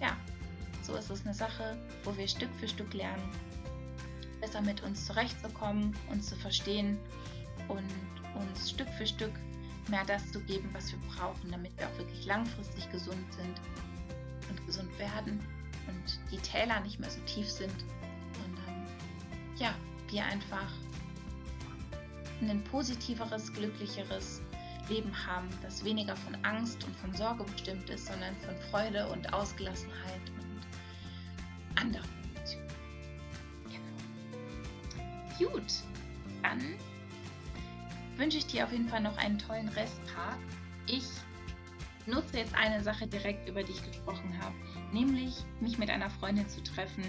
ja, 0.00 0.16
so 0.82 0.94
ist 0.94 1.10
es 1.10 1.24
eine 1.24 1.34
Sache, 1.34 1.76
wo 2.04 2.16
wir 2.16 2.28
Stück 2.28 2.50
für 2.60 2.68
Stück 2.68 2.92
lernen, 2.94 3.22
besser 4.40 4.60
mit 4.60 4.82
uns 4.82 5.06
zurechtzukommen, 5.06 5.96
uns 6.10 6.28
zu 6.28 6.36
verstehen 6.36 6.98
und 7.68 7.82
uns 8.34 8.70
Stück 8.70 8.88
für 8.90 9.06
Stück 9.06 9.32
mehr 9.88 10.04
das 10.04 10.30
zu 10.32 10.40
geben, 10.40 10.68
was 10.72 10.92
wir 10.92 10.98
brauchen, 11.14 11.50
damit 11.50 11.76
wir 11.78 11.86
auch 11.86 11.98
wirklich 11.98 12.26
langfristig 12.26 12.90
gesund 12.90 13.32
sind 13.32 13.60
und 14.48 14.66
gesund 14.66 14.98
werden 14.98 15.40
und 15.86 16.20
die 16.30 16.38
Täler 16.38 16.80
nicht 16.80 16.98
mehr 17.00 17.10
so 17.10 17.20
tief 17.22 17.50
sind, 17.50 17.84
sondern 18.32 18.86
ja, 19.58 19.74
wir 20.10 20.24
einfach 20.24 20.70
ein 22.40 22.62
positiveres, 22.64 23.52
glücklicheres 23.52 24.42
Leben 24.88 25.12
haben, 25.26 25.48
das 25.62 25.84
weniger 25.84 26.16
von 26.16 26.34
Angst 26.44 26.82
und 26.84 26.96
von 26.96 27.12
Sorge 27.14 27.44
bestimmt 27.44 27.90
ist, 27.90 28.06
sondern 28.06 28.34
von 28.36 28.56
Freude 28.70 29.08
und 29.08 29.32
Ausgelassenheit 29.32 30.22
und 30.38 31.80
anderen 31.80 32.08
Emotionen. 32.34 32.68
Genau. 35.38 35.52
Gut, 35.52 35.72
dann 36.42 36.60
wünsche 38.18 38.38
ich 38.38 38.46
dir 38.46 38.64
auf 38.64 38.72
jeden 38.72 38.88
Fall 38.88 39.00
noch 39.00 39.16
einen 39.16 39.38
tollen 39.38 39.68
Resttag. 39.68 40.38
Ich 40.86 41.04
nutze 42.06 42.38
jetzt 42.38 42.54
eine 42.54 42.82
Sache 42.82 43.06
direkt, 43.06 43.48
über 43.48 43.62
die 43.62 43.72
ich 43.72 43.84
gesprochen 43.84 44.36
habe, 44.42 44.54
nämlich 44.92 45.34
mich 45.60 45.78
mit 45.78 45.90
einer 45.90 46.10
Freundin 46.10 46.48
zu 46.48 46.62
treffen. 46.62 47.04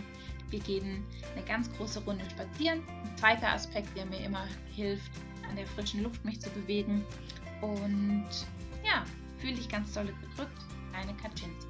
Wir 0.49 0.59
gehen 0.59 1.05
eine 1.35 1.45
ganz 1.45 1.71
große 1.73 2.03
Runde 2.03 2.23
spazieren. 2.29 2.81
Ein 3.03 3.17
zweiter 3.17 3.49
Aspekt, 3.49 3.95
der 3.95 4.05
mir 4.05 4.19
immer 4.19 4.45
hilft, 4.75 5.11
an 5.49 5.55
der 5.55 5.67
frischen 5.67 6.03
Luft 6.03 6.23
mich 6.25 6.39
zu 6.39 6.49
bewegen. 6.51 7.03
Und 7.61 8.27
ja, 8.83 9.03
fühle 9.37 9.55
dich 9.55 9.69
ganz 9.69 9.93
doll 9.93 10.05
gedrückt. 10.05 10.61
Deine 10.91 11.13
Kaczynski. 11.15 11.68